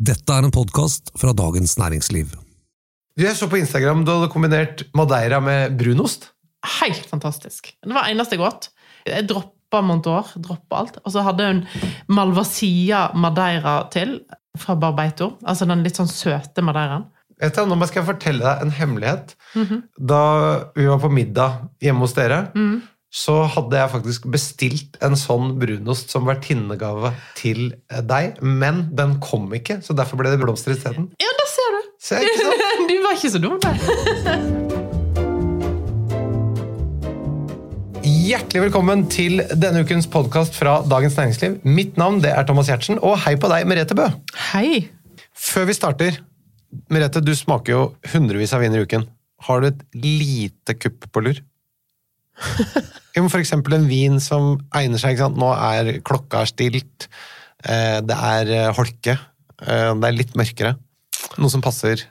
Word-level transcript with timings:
Dette 0.00 0.32
er 0.32 0.46
en 0.46 0.52
podkast 0.54 1.10
fra 1.20 1.34
Dagens 1.36 1.74
Næringsliv. 1.76 2.30
Jeg 3.20 3.36
så 3.36 3.50
på 3.52 3.58
Instagram 3.60 4.00
du 4.06 4.14
hadde 4.14 4.30
kombinert 4.32 4.86
madeira 4.96 5.42
med 5.44 5.74
brunost. 5.76 6.30
Helt 6.78 7.04
fantastisk. 7.10 7.74
Det 7.84 7.92
var 7.92 8.08
eneste 8.08 8.38
jeg 8.38 8.46
åt. 8.46 8.70
Jeg 9.04 9.26
droppa 9.28 9.82
Montour, 9.84 10.30
droppa 10.40 10.78
alt. 10.80 10.96
Og 11.04 11.12
så 11.12 11.24
hadde 11.26 11.48
hun 11.50 11.60
Malvasia 12.16 13.10
madeira 13.12 13.82
til, 13.92 14.22
fra 14.56 14.74
Barbeito. 14.80 15.34
Altså 15.44 15.68
den 15.68 15.84
litt 15.84 16.00
sånn 16.00 16.08
søte 16.08 16.64
madeiraen. 16.64 17.04
Etter, 17.40 17.68
Nå 17.68 17.76
skal 17.84 18.00
jeg 18.02 18.08
fortelle 18.08 18.44
deg 18.44 18.64
en 18.64 18.72
hemmelighet. 18.76 19.36
Da 20.00 20.22
vi 20.76 20.88
var 20.88 21.04
på 21.04 21.12
middag 21.12 21.60
hjemme 21.84 22.04
hos 22.08 22.16
dere, 22.16 22.46
så 23.10 23.40
hadde 23.50 23.74
jeg 23.74 23.90
faktisk 23.90 24.26
bestilt 24.30 24.98
en 25.02 25.16
sånn 25.18 25.56
brunost 25.58 26.12
som 26.14 26.28
vertinnegave 26.28 27.10
til 27.38 27.72
deg, 27.90 28.38
men 28.38 28.84
den 28.94 29.16
kom 29.24 29.50
ikke, 29.56 29.80
så 29.82 29.96
derfor 29.98 30.20
ble 30.20 30.30
det 30.30 30.38
blomster 30.38 30.76
isteden. 30.76 31.08
Ja, 31.18 31.32
da 31.40 31.46
ser 31.50 31.74
du! 31.74 31.80
Ser 32.00 32.22
ikke 32.22 32.46
sånn? 32.46 32.54
Du 32.90 32.94
var 33.02 33.18
ikke 33.18 33.32
så 33.34 33.40
dum 33.42 33.58
der. 33.62 33.76
Hjertelig 38.06 38.62
velkommen 38.68 39.04
til 39.10 39.42
denne 39.58 39.82
ukens 39.82 40.06
podkast 40.10 40.54
fra 40.54 40.78
Dagens 40.86 41.18
Næringsliv. 41.18 41.58
Mitt 41.66 41.98
navn 41.98 42.22
det 42.22 42.30
er 42.30 42.46
Thomas 42.46 42.70
Giertsen, 42.70 43.02
og 43.02 43.18
hei 43.26 43.34
på 43.34 43.50
deg, 43.50 43.66
Merete 43.66 43.98
Bø. 43.98 44.06
Hei. 44.52 44.86
Før 45.34 45.66
vi 45.66 45.74
starter, 45.74 46.22
Merete, 46.94 47.18
du 47.26 47.34
smaker 47.34 47.74
jo 47.74 47.82
hundrevis 48.14 48.54
av 48.54 48.62
viner 48.62 48.78
i 48.78 48.86
uken. 48.86 49.10
Har 49.50 49.62
du 49.64 49.72
et 49.72 49.82
lite 49.98 50.78
kupp 50.78 51.10
på 51.10 51.26
lur? 51.26 51.42
For 53.32 53.40
eksempel 53.40 53.76
en 53.76 53.88
vin 53.90 54.20
som 54.22 54.54
egner 54.76 55.00
seg. 55.00 55.16
ikke 55.16 55.26
sant? 55.26 55.40
Nå 55.40 55.50
er 55.52 55.98
klokka 56.06 56.44
stilt, 56.48 57.08
eh, 57.66 57.98
det 58.06 58.16
er 58.16 58.54
eh, 58.54 58.70
holke, 58.76 59.18
eh, 59.66 59.90
det 59.92 60.08
er 60.08 60.16
litt 60.16 60.32
mørkere. 60.38 60.76
Noe 61.36 61.52
som 61.52 61.62
passer. 61.64 62.06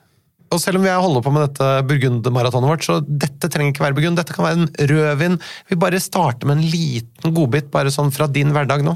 Og 0.49 0.61
selv 0.61 0.79
om 0.79 0.85
vi 0.85 0.93
holder 0.93 1.23
på 1.25 1.33
med 1.33 1.45
dette 1.45 1.67
burgundermaratonet 1.89 2.71
vårt, 2.71 2.85
så 2.85 2.97
dette 3.05 3.49
trenger 3.51 3.73
ikke 3.73 3.85
være 3.85 3.97
burgund, 3.97 4.17
dette 4.17 4.33
kan 4.33 4.47
være 4.47 4.63
en 4.63 4.89
rødvin. 4.91 5.37
Vi 5.69 5.77
bare 5.81 6.01
starter 6.01 6.49
med 6.49 6.57
en 6.57 6.71
liten 6.71 7.35
godbit, 7.35 7.69
bare 7.73 7.93
sånn 7.93 8.09
fra 8.13 8.27
din 8.29 8.53
hverdag 8.55 8.85
nå. 8.85 8.95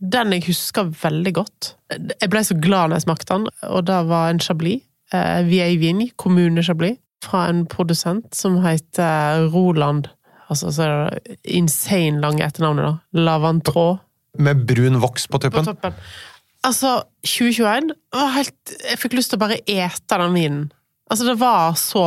Den 0.00 0.32
jeg 0.32 0.46
husker 0.46 0.88
veldig 1.02 1.34
godt. 1.36 1.74
Jeg 1.92 2.30
ble 2.32 2.40
så 2.46 2.56
glad 2.56 2.88
når 2.88 3.00
jeg 3.00 3.06
smakte 3.08 3.36
den, 3.36 3.50
og 3.68 3.84
det 3.90 3.98
var 4.08 4.30
en 4.30 4.40
chablis. 4.40 4.86
Eh, 5.12 5.42
Vieille 5.44 6.08
kommune 6.16 6.62
Chablis, 6.64 6.96
fra 7.24 7.48
en 7.50 7.66
produsent 7.68 8.32
som 8.34 8.56
heter 8.64 9.50
Roland. 9.52 10.08
Altså, 10.50 10.72
så 10.74 10.86
er 10.86 10.90
det 11.20 11.36
insane 11.46 12.22
lange 12.22 12.42
etternavnet, 12.44 12.88
da. 12.88 13.20
Lavantro. 13.20 13.86
Med 14.38 14.66
brun 14.66 14.98
voks 15.02 15.28
på 15.30 15.38
På 15.42 15.62
toppen. 15.66 15.94
Altså, 16.66 17.00
2021 17.24 17.94
var 18.12 18.34
helt 18.34 18.74
Jeg 18.90 18.98
fikk 19.00 19.16
lyst 19.16 19.32
til 19.32 19.40
å 19.40 19.44
bare 19.46 19.60
ete 19.64 20.18
den 20.20 20.36
vinen. 20.36 20.66
Altså, 21.10 21.26
det 21.30 21.38
var 21.40 21.78
så 21.80 22.04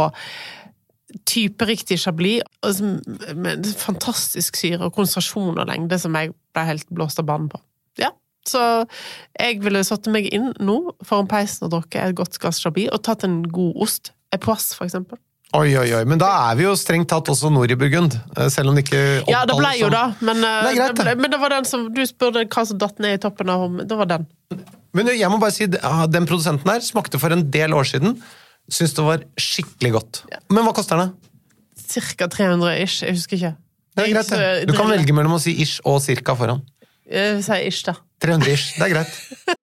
typeriktig 1.29 1.99
chablis, 1.99 2.41
Altså, 2.63 2.95
med 3.35 3.67
fantastisk 3.77 4.57
syre 4.57 4.87
og 4.87 4.95
konsentrasjon 4.95 5.59
og 5.59 5.69
lengde 5.69 5.99
som 6.01 6.15
jeg 6.17 6.33
ble 6.55 6.65
helt 6.67 6.89
blåst 6.93 7.21
av 7.21 7.27
banen 7.29 7.49
på. 7.51 7.59
Ja, 8.01 8.09
så 8.49 8.85
jeg 9.39 9.61
ville 9.63 9.83
satt 9.85 10.09
meg 10.11 10.29
inn 10.33 10.51
nå 10.59 10.77
foran 11.05 11.29
peisen 11.29 11.67
og 11.67 11.75
drukket 11.75 12.01
et 12.01 12.17
godt 12.17 12.39
glass 12.41 12.61
chablis, 12.63 12.89
og 12.93 13.03
tatt 13.05 13.25
en 13.27 13.43
god 13.45 13.83
ost. 13.85 14.13
Epoisse, 14.33 14.73
for 14.73 14.87
eksempel. 14.87 15.19
Oi, 15.53 15.69
oi, 15.77 15.89
oi. 15.93 16.01
Men 16.09 16.17
da 16.21 16.29
er 16.49 16.55
vi 16.57 16.63
jo 16.65 16.71
strengt 16.79 17.11
tatt 17.11 17.27
også 17.29 17.51
nord 17.53 17.69
i 17.69 17.75
Burgund. 17.77 18.15
eh, 18.37 18.47
Selv 18.49 18.71
om 18.71 18.75
det 18.77 18.85
ikke 18.87 19.01
Ja, 19.29 19.43
det 19.45 19.53
ble 19.59 19.73
jo 19.77 19.89
da, 19.93 20.05
men, 20.19 20.37
eh, 20.37 20.61
Det 20.63 20.71
er 20.71 20.77
greit, 20.79 20.95
det 20.95 21.05
ble, 21.05 21.15
men 21.21 21.31
det 21.31 21.39
var 21.39 21.49
den 21.53 21.65
som 21.69 21.83
Du 21.93 22.01
spurte 22.09 22.45
hva 22.47 22.65
som 22.65 22.77
datt 22.81 22.97
ned 23.03 23.19
i 23.19 23.21
toppen 23.21 23.49
av 23.53 23.59
hånden. 23.67 23.87
Det 23.87 23.97
var 23.97 24.05
den. 24.09 24.25
Men 24.93 25.07
jeg 25.13 25.29
må 25.29 25.39
bare 25.39 25.51
si, 25.53 25.65
Den 25.67 26.25
produsenten 26.25 26.69
her 26.69 26.79
smakte 26.81 27.19
for 27.19 27.31
en 27.31 27.49
del 27.51 27.73
år 27.73 27.85
siden. 27.85 28.17
Syns 28.71 28.93
det 28.95 29.03
var 29.05 29.23
skikkelig 29.37 29.91
godt. 29.93 30.21
Men 30.49 30.65
hva 30.65 30.73
koster 30.73 30.97
den? 30.97 31.13
Cirka 31.77 32.27
300 32.27 32.81
ish, 32.81 33.03
jeg 33.03 33.13
husker 33.13 33.37
ikke. 33.37 33.55
Det 33.95 34.07
er 34.07 34.13
greit, 34.13 34.29
det. 34.29 34.67
Du 34.67 34.73
kan 34.73 34.87
velge 34.89 35.13
mellom 35.13 35.33
å 35.37 35.39
si 35.41 35.51
ish 35.61 35.79
og 35.85 36.01
cirka 36.01 36.33
foran. 36.35 36.61
Jeg 37.11 37.43
sier 37.43 37.67
ish, 37.67 37.83
da. 37.85 37.93
300 38.23 38.53
ish, 38.53 38.73
det 38.79 38.87
er 38.87 38.93
greit. 38.95 39.57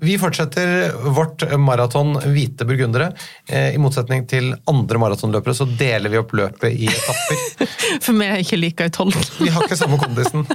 Vi 0.00 0.14
fortsetter 0.18 0.92
vårt 1.10 1.42
maraton 1.58 2.14
hvite 2.30 2.64
burgundere. 2.64 3.10
Eh, 3.48 3.74
I 3.74 3.80
motsetning 3.82 4.26
til 4.30 4.52
andre 4.70 5.00
maratonløpere 5.02 5.56
så 5.58 5.66
deler 5.78 6.12
vi 6.12 6.20
opp 6.20 6.34
løpet 6.38 6.70
i 6.70 6.86
etapper. 6.92 7.66
For 8.04 8.14
meg 8.14 8.30
er 8.30 8.44
ikke 8.44 8.60
like 8.60 8.86
i 8.86 8.94
tolv. 8.94 9.16
Vi 9.42 9.50
har 9.50 9.66
ikke 9.66 9.78
samme 9.78 9.98
kondisen. 9.98 10.46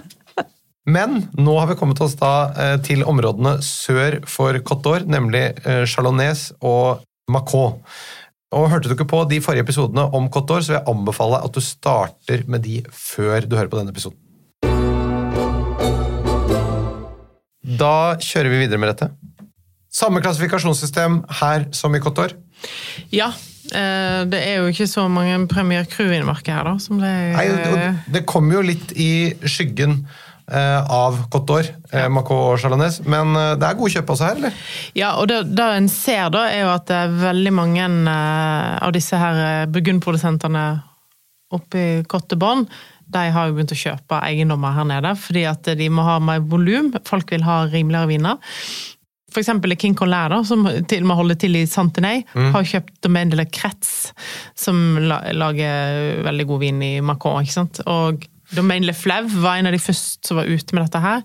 Men 0.83 1.21
nå 1.39 1.53
har 1.59 1.69
vi 1.69 1.77
kommet 1.79 2.01
oss 2.03 2.17
da 2.19 2.31
eh, 2.59 2.73
til 2.83 3.05
områdene 3.07 3.53
sør 3.63 4.17
for 4.27 4.57
Côte 4.67 4.83
d'Or, 4.83 5.05
nemlig 5.07 5.45
eh, 5.63 5.85
Chalonnes 5.87 6.49
og 6.59 7.05
Macon. 7.31 7.77
Og 8.53 8.67
Hørte 8.69 8.91
du 8.91 8.97
ikke 8.97 9.07
på 9.07 9.21
de 9.31 9.39
forrige 9.43 9.63
episodene 9.63 10.03
om 10.11 10.27
Côte 10.27 10.51
d'Or, 10.51 10.65
så 10.65 10.73
vil 10.73 10.79
jeg 10.81 10.91
anbefale 10.91 11.39
at 11.39 11.55
du 11.55 11.63
starter 11.63 12.43
med 12.51 12.67
de 12.67 12.81
før 12.91 13.47
du 13.47 13.55
hører 13.55 13.71
på 13.71 13.79
denne 13.79 13.95
episoden. 13.95 14.19
Da 17.63 18.19
kjører 18.19 18.51
vi 18.51 18.65
videre 18.65 18.83
med 18.83 18.91
dette. 18.91 19.07
Samme 19.93 20.23
klassifikasjonssystem 20.23 21.21
her 21.41 21.67
som 21.75 21.95
i 21.95 22.01
Côte. 22.01 22.31
Ja. 23.13 23.31
eh, 23.71 24.25
Det 24.25 24.39
er 24.41 24.61
jo 24.61 24.71
ikke 24.71 24.87
så 24.89 25.07
mange 25.07 25.47
Premier 25.47 25.85
Cru-vinmarker 25.85 26.53
her, 26.53 26.63
da. 26.63 26.77
Som 26.79 26.99
det 27.01 27.13
Nei, 27.35 27.95
det 28.11 28.25
kommer 28.25 28.57
jo 28.57 28.67
litt 28.71 28.93
i 28.97 29.33
skyggen 29.45 30.07
eh, 30.51 30.79
av 30.81 31.19
Côte 31.29 31.45
d'Or, 31.51 31.69
eh, 31.91 32.07
Macau 32.09 32.39
og 32.53 32.57
Chalanes. 32.59 33.03
men 33.05 33.33
det 33.33 33.67
er 33.67 33.77
gode 33.77 33.93
kjøp 33.93 34.09
også 34.15 34.31
her, 34.31 34.41
eller? 34.41 34.63
Ja, 34.97 35.13
og 35.21 35.27
det, 35.29 35.43
det 35.53 35.69
en 35.77 35.89
ser 35.89 36.33
da, 36.33 36.47
er 36.49 36.65
jo 36.65 36.73
at 36.73 36.87
det 36.89 36.97
er 36.97 37.19
veldig 37.27 37.53
mange 37.53 37.85
av 38.17 38.91
disse 38.97 39.19
her 39.19 39.67
burgundprodusentene 39.67 40.65
oppe 41.53 41.77
i 41.77 42.03
Côte 42.09 42.35
de 43.13 43.29
har 43.29 43.47
jo 43.47 43.53
begynt 43.53 43.73
å 43.75 43.77
kjøpe 43.77 44.19
eiendommer 44.25 44.73
her 44.73 44.87
nede, 44.89 45.13
fordi 45.19 45.43
at 45.45 45.67
de 45.77 45.89
må 45.93 46.05
ha 46.07 46.17
mer 46.23 46.39
volum. 46.49 46.91
Folk 47.05 47.29
vil 47.33 47.45
ha 47.45 47.63
rimeligere 47.69 48.09
viner. 48.09 48.55
Eksempel 49.41 49.75
King 49.79 49.95
Colère, 49.97 50.29
da, 50.33 50.41
som 50.45 50.67
til 50.89 51.05
og 51.05 51.09
med 51.09 51.19
holder 51.19 51.39
til 51.41 51.57
i 51.57 51.65
Santenay, 51.69 52.21
har 52.33 52.67
kjøpt 52.69 52.99
Domaine 53.05 53.33
de 53.33 53.39
la 53.39 53.47
Crets, 53.49 54.11
som 54.59 54.99
lager 54.99 56.21
veldig 56.27 56.45
god 56.51 56.63
vin 56.63 56.83
i 56.85 56.93
Macron. 57.05 57.41
ikke 57.41 57.55
sant? 57.55 57.81
Og 57.89 58.27
Domaine 58.53 58.85
Le 58.85 58.93
Flev 58.93 59.29
var 59.41 59.57
en 59.57 59.69
av 59.69 59.73
de 59.73 59.81
første 59.81 60.27
som 60.27 60.37
var 60.37 60.49
ute 60.49 60.75
med 60.75 60.85
dette 60.85 61.01
her, 61.01 61.23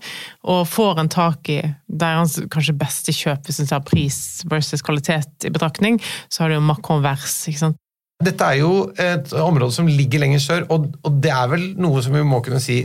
og 0.49 0.67
får 0.69 1.01
en 1.01 1.11
tak 1.11 1.51
i 1.51 1.59
deres 1.85 2.39
kanskje 2.51 2.77
beste 2.79 3.13
kjøp 3.15 3.45
hvis 3.45 3.61
en 3.63 3.69
tar 3.69 3.83
pris 3.85 4.17
versus 4.49 4.83
kvalitet 4.85 5.45
i 5.45 5.53
betraktning, 5.53 5.99
så 6.29 6.43
har 6.43 6.51
du 6.51 6.57
jo 6.57 6.65
Macron 6.65 7.03
Vers. 7.05 7.41
ikke 7.49 7.63
sant? 7.65 7.79
Dette 8.19 8.43
er 8.43 8.59
jo 8.59 8.89
et 8.99 9.31
område 9.39 9.71
som 9.71 9.87
ligger 9.87 10.25
lenger 10.25 10.41
sør, 10.43 10.65
og, 10.73 10.89
og 11.07 11.21
det 11.23 11.31
er 11.31 11.51
vel 11.53 11.69
noe 11.79 12.01
som 12.03 12.17
vi 12.17 12.23
må 12.27 12.41
kunne 12.43 12.59
si 12.63 12.81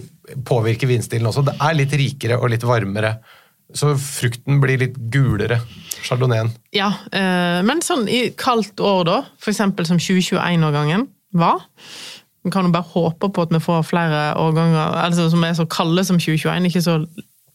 påvirker 0.46 0.88
vinstilen 0.88 1.26
også. 1.26 1.42
Det 1.48 1.56
er 1.58 1.74
litt 1.74 1.96
rikere 1.98 2.38
og 2.38 2.52
litt 2.52 2.66
varmere, 2.66 3.16
så 3.74 3.94
frukten 3.98 4.60
blir 4.62 4.80
litt 4.82 4.96
gulere. 5.12 5.60
Chardonnayen. 6.04 6.50
Ja, 6.76 6.90
eh, 7.16 7.62
men 7.64 7.80
sånn 7.84 8.04
i 8.12 8.26
kaldt 8.36 8.80
år 8.84 9.06
da, 9.08 9.20
eksempel 9.40 9.86
som 9.88 10.00
2021-årgangen 10.02 11.06
var, 11.40 11.64
vi 12.44 12.52
kan 12.52 12.68
jo 12.68 12.74
bare 12.74 12.92
håpe 12.92 13.30
på 13.32 13.46
at 13.46 13.54
vi 13.54 13.62
får 13.64 13.86
flere 13.88 14.24
årganger 14.36 14.98
altså, 15.00 15.30
som 15.32 15.46
er 15.46 15.54
så 15.56 15.64
kalde 15.70 16.04
som 16.04 16.20
2021, 16.20 16.68
ikke 16.68 16.84
så, 16.84 16.98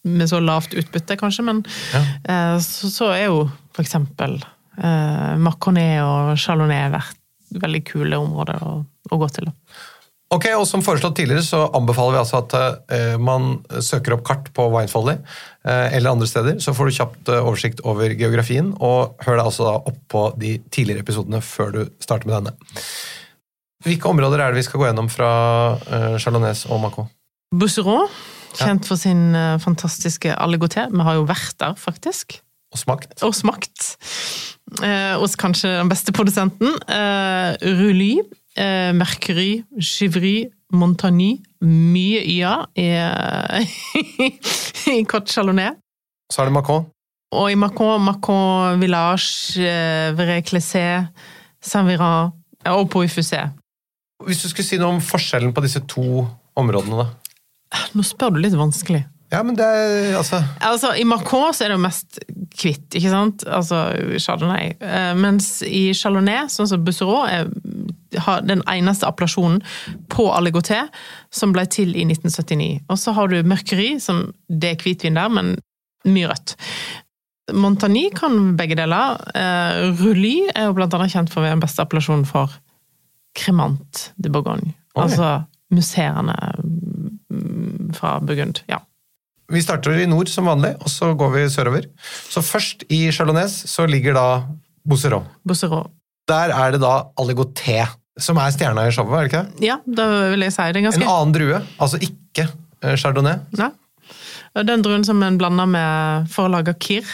med 0.10 0.32
så 0.32 0.42
lavt 0.42 0.74
utbytte 0.74 1.20
kanskje, 1.20 1.46
men 1.46 1.62
eh, 1.94 2.58
så, 2.66 2.90
så 2.90 3.12
er 3.14 3.28
jo 3.28 3.44
eksempel 3.80 4.40
eh, 4.42 5.36
Macronet 5.40 6.02
og 6.04 6.34
Chardonnay 6.42 6.90
vært 6.96 7.62
veldig 7.62 7.84
kule 7.86 8.18
områder 8.20 8.66
å, 8.66 8.74
å 8.84 9.22
gå 9.22 9.30
til. 9.36 9.50
Da. 9.50 9.80
Ok, 10.30 10.46
og 10.54 10.66
Som 10.70 10.84
foreslått 10.86 11.16
tidligere 11.18 11.42
så 11.42 11.64
anbefaler 11.74 12.14
vi 12.14 12.22
altså 12.22 12.42
at 12.44 12.56
eh, 12.94 13.16
man 13.18 13.64
søker 13.82 14.14
opp 14.14 14.26
kart 14.28 14.52
på 14.54 14.68
Winefolly 14.70 15.16
eh, 15.16 15.96
eller 15.98 16.14
andre 16.14 16.28
steder, 16.30 16.60
så 16.62 16.76
får 16.78 16.90
du 16.90 16.98
kjapt 17.00 17.32
eh, 17.34 17.42
oversikt 17.42 17.82
over 17.82 18.14
geografien, 18.14 18.76
og 18.78 19.18
hør 19.26 19.40
deg 19.40 19.50
altså 19.50 19.66
da 19.66 19.78
opp 19.90 20.02
på 20.14 20.26
de 20.38 20.60
tidligere 20.70 21.02
episodene 21.02 21.42
før 21.42 21.74
du 21.74 21.82
starter 21.98 22.30
med 22.30 22.38
denne. 22.38 22.84
Hvilke 23.88 24.12
områder 24.12 24.44
er 24.44 24.52
det 24.52 24.62
vi 24.62 24.68
skal 24.68 24.84
gå 24.84 24.90
gjennom 24.92 25.10
fra 25.10 25.32
eh, 25.88 26.20
Chardonnay 26.22 26.54
og 26.70 26.84
Macon? 26.84 27.10
Busseron, 27.56 28.06
Kjent 28.58 28.88
for 28.90 29.00
sin 29.00 29.36
eh, 29.38 29.58
fantastiske 29.62 30.34
Aligoté. 30.36 30.88
Vi 30.92 31.06
har 31.06 31.20
jo 31.20 31.28
vært 31.30 31.58
der, 31.62 31.76
faktisk. 31.80 32.40
Og 32.74 32.82
smakt. 32.82 33.16
Og 33.26 33.34
smakt. 33.38 33.94
Eh, 34.86 35.16
hos 35.18 35.38
kanskje 35.40 35.72
den 35.80 35.90
beste 35.92 36.14
produsenten. 36.16 36.74
Eh, 36.90 37.58
Rully, 37.80 38.20
eh, 38.60 38.92
Mercury, 38.96 39.64
Givry, 39.80 40.50
Montagny. 40.76 41.38
Mye 41.64 42.22
YA 42.24 42.54
i, 42.80 42.88
i 44.94 45.04
Cote 45.10 45.32
Chalonnet. 45.32 45.80
Så 46.32 46.44
er 46.44 46.50
det 46.50 46.56
Macron. 46.56 46.86
Og 47.36 47.52
i 47.52 47.58
Macron, 47.60 48.02
Macron 48.02 48.80
Village, 48.82 49.62
eh, 49.62 50.10
Verre 50.18 50.42
Clessé, 50.46 50.86
Saint-Viran 51.62 52.34
og 52.74 52.90
på 52.90 53.04
Fusé. 53.12 53.44
Hvis 54.26 54.42
du 54.44 54.50
skulle 54.50 54.68
si 54.68 54.80
noe 54.82 54.96
om 54.98 55.04
forskjellen 55.04 55.54
på 55.56 55.64
disse 55.64 55.82
to 55.88 56.26
områdene, 56.60 57.06
da? 57.06 57.86
Nå 57.96 58.04
spør 58.04 58.34
du 58.36 58.42
litt 58.44 58.58
vanskelig. 58.58 59.04
Ja, 59.30 59.44
men 59.46 59.54
det 59.54 59.66
er 59.66 60.16
altså 60.18 60.40
Altså, 60.66 60.96
I 60.98 61.06
Macron 61.06 61.54
så 61.54 61.66
er 61.66 61.70
det 61.72 61.78
jo 61.78 61.84
mest 61.84 62.18
hvitt, 62.60 62.88
ikke 62.98 63.12
sant? 63.14 63.46
Altså 63.46 63.84
Chardonnay. 64.18 64.74
Eh, 64.82 65.12
mens 65.22 65.60
i 65.66 65.90
Chardonnay, 65.94 66.48
sånn 66.50 66.70
som 66.72 66.82
Busserot, 66.86 67.30
er 67.30 67.52
har 68.18 68.42
den 68.48 68.64
eneste 68.70 69.08
appellasjonen 69.08 69.60
på 70.10 70.30
Aligoté 70.34 70.82
som 71.34 71.54
ble 71.54 71.66
til 71.70 71.94
i 71.94 72.06
1979. 72.08 72.86
Og 72.90 73.00
så 73.02 73.14
har 73.18 73.30
du 73.30 73.38
Mercury, 73.44 74.00
som 74.02 74.30
det 74.50 74.74
er 74.74 74.84
hvitvin 74.84 75.20
der, 75.20 75.30
men 75.30 75.56
mye 76.10 76.32
rødt. 76.32 76.56
Montagny 77.54 78.10
kan 78.16 78.56
begge 78.58 78.78
deler. 78.78 79.18
Rulli 79.36 80.02
Rully 80.02 80.36
er 80.54 80.70
jo 80.70 80.76
blant 80.78 80.94
annet 80.98 81.14
kjent 81.14 81.32
for 81.32 81.42
å 81.42 81.48
være 81.48 81.58
den 81.58 81.64
beste 81.64 81.86
appellasjonen 81.86 82.28
for 82.30 82.54
Cremant 83.38 84.10
de 84.18 84.32
Bourgogne. 84.34 84.76
Oi. 84.96 85.04
Altså 85.06 85.32
musserende 85.74 86.36
mm, 87.30 87.92
fra 87.98 88.18
Burgund. 88.22 88.64
Ja. 88.70 88.82
Vi 89.50 89.62
starter 89.66 89.98
i 89.98 90.08
nord 90.10 90.30
som 90.30 90.50
vanlig, 90.50 90.76
og 90.78 90.92
så 90.94 91.14
går 91.18 91.32
vi 91.34 91.46
sørover. 91.50 91.88
Så 92.30 92.42
først 92.46 92.86
i 92.94 93.08
Chalonnes 93.14 93.56
så 93.70 93.88
ligger 93.90 94.18
da 94.18 94.28
Bosseron. 94.86 95.26
Busserot. 95.48 95.90
Der 96.30 96.54
er 96.54 96.76
det 96.76 96.82
da 96.84 97.10
Aligoté 97.18 97.82
som 98.24 98.40
er 98.42 98.52
stjerna 98.56 98.88
i 98.88 98.94
showet, 98.96 99.16
er 99.16 99.26
det 99.28 99.32
ikke 99.32 99.44
det? 99.44 99.68
Ja, 99.70 99.80
da 99.86 100.08
vil 100.34 100.46
jeg 100.46 100.56
si 100.56 100.68
det 100.76 100.84
ganske. 100.86 101.04
En 101.04 101.14
annen 101.14 101.36
drue, 101.36 101.62
altså 101.82 102.02
ikke 102.04 102.46
eh, 102.48 102.96
chardonnay. 103.00 103.40
Og 104.58 104.68
Den 104.68 104.86
druen 104.86 105.06
som 105.08 105.22
en 105.24 105.40
blander 105.40 105.70
med 105.70 106.30
for 106.34 106.50
å 106.50 106.54
lage 106.54 106.76
kir. 106.82 107.08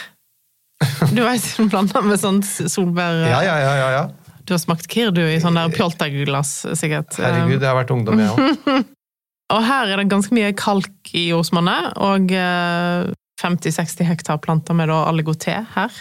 Du 1.12 1.22
vet, 1.24 1.46
en 1.62 1.72
blander 1.72 2.06
med 2.06 2.22
sånn 2.22 2.42
solbær 2.44 3.26
Ja, 3.30 3.42
ja, 3.46 3.58
ja, 3.62 3.74
ja, 3.82 3.90
ja. 4.00 4.06
Du 4.46 4.54
har 4.54 4.62
smakt 4.62 4.86
kir, 4.92 5.10
du, 5.10 5.24
i 5.26 5.40
sånn 5.42 5.58
der 5.58 5.72
pjolterglass, 5.74 6.60
sikkert. 6.78 7.18
Herregud, 7.18 7.58
jeg 7.58 7.66
har 7.66 7.80
vært 7.80 7.94
ungdom, 7.96 8.22
jeg 8.22 8.36
òg. 8.36 8.84
Og 9.54 9.62
her 9.62 9.92
er 9.94 10.02
det 10.02 10.10
ganske 10.10 10.34
mye 10.34 10.54
kalk 10.58 11.12
i 11.14 11.28
jordsmonnet, 11.30 11.92
og 12.02 12.32
eh, 12.34 13.12
50-60 13.42 14.08
hektar 14.10 14.40
planter 14.42 14.78
med 14.78 14.90
da 14.90 15.04
aligoté 15.10 15.60
her. 15.76 16.00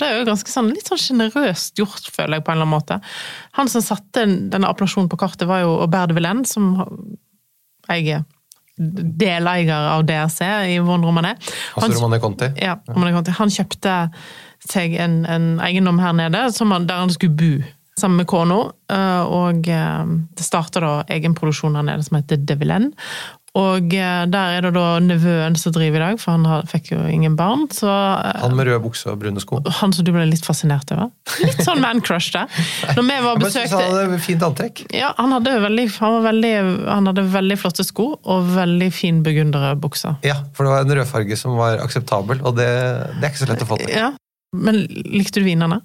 Det 0.00 0.06
er 0.08 0.18
jo 0.20 0.28
ganske 0.30 0.48
sånn, 0.48 0.70
litt 0.72 0.88
sånn 0.88 1.00
sjenerøst 1.00 1.76
gjort, 1.76 2.06
føler 2.14 2.38
jeg, 2.38 2.44
på 2.46 2.52
en 2.52 2.56
eller 2.56 2.64
annen 2.68 2.76
måte. 2.78 2.96
Han 3.58 3.68
som 3.68 3.82
satte 3.84 4.24
denne 4.24 4.68
appellasjonen 4.70 5.10
på 5.12 5.18
kartet, 5.20 5.44
var 5.50 5.60
jo 5.66 5.74
Aubert 5.84 6.08
de 6.08 6.16
Villaine, 6.16 6.46
som 6.48 6.70
er 7.92 8.22
deleier 8.78 9.90
av 9.92 10.06
DRC 10.08 10.40
i 10.72 10.78
Von 10.80 11.04
Romané. 11.04 11.34
Altså 11.76 11.98
Romané 12.00 12.18
Conti. 12.22 12.48
Ja, 12.56 12.78
Romané 12.88 13.12
Conti. 13.12 13.34
Han 13.36 13.52
kjøpte 13.52 13.96
seg 14.70 14.96
en, 15.02 15.20
en 15.28 15.46
eiendom 15.60 16.00
her 16.00 16.16
nede 16.16 16.46
som 16.56 16.72
han, 16.72 16.86
der 16.88 17.02
han 17.04 17.12
skulle 17.12 17.36
bo 17.36 17.52
sammen 18.00 18.22
med 18.22 18.26
kona. 18.30 18.56
eh, 18.88 19.22
Og 19.28 19.68
eh, 19.68 20.12
det 20.38 20.46
starta 20.46 20.80
da 20.80 20.92
egenproduksjon 21.12 21.76
her 21.76 21.84
nede 21.90 22.06
som 22.06 22.16
heter 22.16 22.40
De 22.40 22.56
Villaine. 22.58 22.94
Og 23.58 23.92
eh, 23.92 24.22
der 24.32 24.54
er 24.56 24.64
det 24.64 24.70
da 24.72 24.84
nevøen 25.04 25.52
som 25.60 25.74
driver 25.76 26.00
i 26.00 26.02
dag, 26.06 26.20
for 26.22 26.32
han 26.32 26.46
har, 26.48 26.62
fikk 26.70 26.86
jo 26.94 27.00
ingen 27.12 27.34
barn. 27.36 27.66
Så 27.68 27.84
eh, 27.90 28.38
Han 28.40 28.54
med 28.56 28.64
røde 28.70 28.80
bukse 28.80 29.10
og 29.12 29.18
brune 29.20 29.42
sko. 29.44 29.58
han 29.80 29.92
som 29.92 30.06
du 30.08 30.12
ble 30.14 30.24
litt 30.30 30.46
fascinert 30.48 30.88
over. 30.96 31.10
Litt 31.44 31.60
sånn 31.66 31.82
man-crush 31.84 32.30
der. 32.32 32.48
Når 32.96 33.04
vi 33.10 33.18
var 33.26 33.42
besøkt... 33.42 33.68
besøkte 33.68 33.82
han 33.82 33.98
hadde 33.98 34.22
fint 34.24 34.46
antrekk. 34.48 34.82
ja, 34.96 35.12
han 35.20 35.36
hadde, 35.36 35.52
veldig, 35.66 35.86
han, 35.98 36.16
var 36.16 36.26
veldig, 36.30 36.54
han 36.88 37.12
hadde 37.12 37.26
veldig 37.36 37.60
flotte 37.60 37.84
sko 37.84 38.08
og 38.22 38.48
veldig 38.56 38.90
fin 38.96 39.20
burgunderbukse. 39.26 40.14
Ja, 40.24 40.38
for 40.56 40.64
det 40.64 40.72
var 40.78 40.86
en 40.88 40.96
rødfarge 41.02 41.36
som 41.44 41.60
var 41.60 41.76
akseptabel, 41.84 42.40
og 42.48 42.56
det, 42.56 42.70
det 43.18 43.26
er 43.26 43.30
ikke 43.34 43.44
så 43.44 43.52
lett 43.52 43.66
å 43.68 43.72
få 43.74 43.82
til. 43.84 43.92
Ja, 43.92 44.14
Men 44.56 44.80
likte 44.88 45.40
du 45.40 45.46
vinene? 45.46 45.82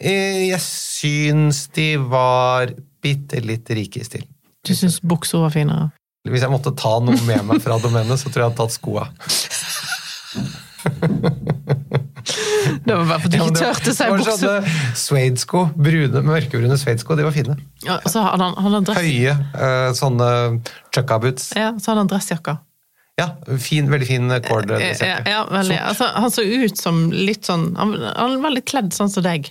Eh, 0.00 0.48
Jeg 0.48 0.64
syns 0.64 1.66
de 1.76 1.90
var 2.00 2.72
bitte 3.04 3.40
litt 3.44 3.68
rike 3.76 4.00
i 4.00 4.06
stil. 4.08 4.24
Du 4.64 4.72
syns 4.78 4.96
buksa 5.04 5.44
var 5.44 5.52
finere? 5.52 5.90
Hvis 6.28 6.44
jeg 6.44 6.50
måtte 6.52 6.70
ta 6.78 6.98
noe 7.02 7.18
med 7.26 7.42
meg 7.48 7.62
fra 7.64 7.78
domenet, 7.82 8.18
så 8.20 8.30
tror 8.30 8.44
jeg 8.44 8.44
jeg 8.44 8.50
hadde 8.52 8.60
tatt 8.60 8.74
skoa. 8.76 9.08
Det 12.82 12.94
var 12.94 13.04
bare 13.08 13.20
fordi 13.22 13.38
du 13.38 13.42
Ja, 13.42 13.48
ikke 13.48 13.58
turte 13.58 13.84
det 13.90 13.94
si 13.96 14.06
bukse. 14.10 14.52
Suede-sko, 14.98 15.62
brune, 15.76 16.22
mørkebrune 16.26 16.76
suede-sko, 16.78 17.16
de 17.18 17.26
var 17.26 17.34
fine. 17.34 17.56
Ja, 17.86 17.96
så 18.06 18.22
hadde 18.24 18.46
han, 18.46 18.54
han 18.58 18.76
hadde 18.76 18.86
dress, 18.90 19.00
Høye, 19.02 19.34
eh, 19.66 19.88
sånne 19.98 20.28
chucka-boots. 20.94 21.48
ja, 21.58 21.72
så 21.78 21.92
hadde 21.92 22.04
han 22.04 22.12
dressjakka. 22.14 22.54
Ja, 23.20 23.26
fin, 23.60 23.90
veldig 23.92 24.06
fin 24.08 24.30
Ja, 24.32 24.38
cord-dressjakke. 24.46 25.28
ja, 25.28 25.42
veldig. 25.50 25.78
Altså, 25.90 26.06
han 26.16 26.30
så 26.32 26.42
ut 26.46 26.78
som 26.80 27.02
litt 27.12 27.44
sånn 27.44 27.74
Han, 27.76 27.92
han 28.16 28.38
var 28.42 28.54
litt 28.54 28.64
kledd 28.70 28.88
sånn 28.96 29.10
som 29.12 29.22
deg. 29.26 29.50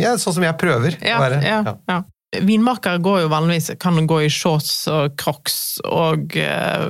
Ja, 0.00 0.14
sånn 0.16 0.32
som 0.38 0.42
jeg 0.46 0.56
prøver 0.58 0.96
Ja, 1.04 1.18
å 1.18 1.20
være. 1.26 1.42
ja, 1.44 1.76
Ja. 1.90 1.98
Vinmakere 2.40 2.96
går 3.04 3.24
jo 3.26 3.28
vanligvis 3.32 3.70
kan 3.82 3.98
gå 4.08 4.22
i 4.24 4.28
shorts 4.32 4.86
og 4.88 5.16
crocs 5.20 5.56
og 5.84 6.32
eh, 6.40 6.84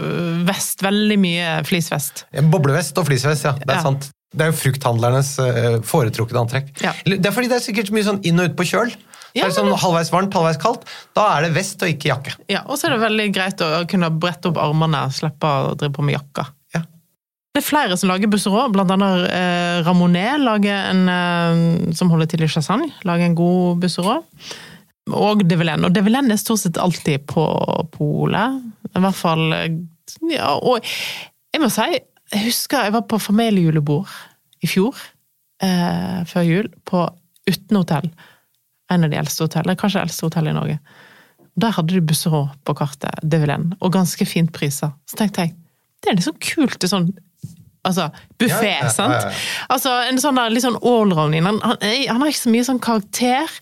vest. 0.47 0.85
Veldig 0.87 1.17
mye 1.19 1.55
fleecevest. 1.67 2.27
Boblevest 2.53 2.99
og 3.03 3.09
fleecevest, 3.09 3.49
ja. 3.49 3.57
Det 3.59 3.69
er 3.71 3.81
Ja. 3.81 3.83
sant. 3.89 4.11
Det 4.33 4.47
er 4.47 4.53
jo 4.53 4.57
frukthandlernes 4.57 5.33
eh, 5.45 5.81
foretrukne 5.85 6.41
antrekk. 6.41 6.71
Ja. 6.81 6.95
Det 7.05 7.27
er 7.27 7.35
fordi 7.35 7.51
det 7.51 7.59
er 7.59 7.65
sikkert 7.67 7.91
mye 7.93 8.07
sånn 8.07 8.23
inn 8.25 8.39
og 8.41 8.53
ut 8.53 8.57
på 8.57 8.65
kjøl. 8.71 8.95
Ja, 9.35 9.45
er 9.45 9.51
det 9.51 9.57
sånn 9.59 9.69
halvveis 9.83 10.11
varmt, 10.13 10.33
halvveis 10.37 10.59
kaldt. 10.63 10.87
Da 11.17 11.27
er 11.37 11.47
det 11.49 11.53
vest 11.57 11.83
og 11.83 11.89
ikke 11.91 12.09
jakke. 12.13 12.33
Ja, 12.53 12.63
Og 12.69 12.79
så 12.79 12.87
er 12.89 12.95
det 12.97 13.03
veldig 13.03 13.27
greit 13.35 13.61
å 13.65 13.83
kunne 13.89 14.11
brette 14.15 14.49
opp 14.53 14.59
armene 14.63 15.07
og 15.09 15.13
slippe 15.17 15.49
å 15.49 15.75
drive 15.77 15.93
på 15.97 16.05
med 16.05 16.17
jakka. 16.21 16.47
Ja. 16.77 16.81
Det 17.53 17.61
er 17.61 17.67
flere 17.67 17.97
som 18.01 18.09
lager 18.13 18.29
busserå, 18.33 18.67
blant 18.73 18.91
annet 18.95 19.27
eh, 19.33 19.83
Ramonet 19.85 20.41
lager 20.41 20.93
en, 20.93 21.03
eh, 21.13 21.93
som 21.97 22.09
holder 22.13 22.31
til 22.33 22.45
i 22.45 22.49
Chassagne, 22.49 22.93
lager 23.05 23.25
en 23.29 23.35
god 23.37 23.81
busserå. 23.85 24.21
Og 25.11 25.43
Develen. 25.49 25.83
Og 25.87 25.95
Develen 25.95 26.31
er 26.31 26.39
stort 26.39 26.63
sett 26.63 26.79
alltid 26.79 27.25
på 27.31 27.45
polet. 27.97 28.61
I 28.93 29.03
hvert 29.03 29.19
fall 29.19 29.49
Ja, 30.31 30.53
og 30.55 30.85
jeg 31.53 31.63
må 31.63 31.69
si, 31.73 31.89
jeg 32.33 32.45
husker 32.47 32.87
jeg 32.87 32.95
var 32.95 33.05
på 33.09 33.19
familiejulebord 33.21 34.11
i 34.63 34.69
fjor, 34.71 34.97
eh, 35.63 36.23
før 36.29 36.47
jul, 36.47 36.71
på 36.89 37.09
Uten 37.43 37.77
hotell. 37.81 38.07
En 38.93 39.03
av 39.03 39.11
de 39.11 39.19
eldste 39.19 39.43
hotellene, 39.43 39.75
kanskje 39.75 39.99
det 39.99 40.07
eldste 40.07 40.29
hotellet 40.29 40.53
i 40.53 40.59
Norge. 40.61 40.79
Der 41.59 41.75
hadde 41.75 41.97
de 41.97 42.05
busserå 42.07 42.45
på 42.65 42.75
kartet, 42.79 43.19
Develen, 43.27 43.73
og 43.81 43.93
ganske 43.97 44.27
fint 44.29 44.53
priser. 44.55 44.93
Så 45.11 45.19
tenkte 45.19 45.43
jeg, 45.43 45.57
det 46.03 46.13
er 46.13 46.19
liksom 46.21 46.39
kult 46.39 46.79
det 46.79 46.89
er 46.89 46.95
sånn 46.97 47.13
Altså, 47.83 48.05
buffé, 48.39 48.69
Ja, 48.69 48.75
ja, 48.79 48.83
ja, 48.85 48.91
sant? 48.95 49.41
Altså, 49.75 49.91
en 50.07 50.21
sånn 50.23 50.37
der, 50.39 50.53
litt 50.55 50.63
sånn 50.63 50.77
allround. 50.87 51.35
Han, 51.35 51.57
han, 51.65 51.81
han 51.83 52.21
har 52.23 52.31
ikke 52.31 52.39
så 52.45 52.53
mye 52.55 52.67
sånn 52.69 52.79
karakter. 52.79 53.57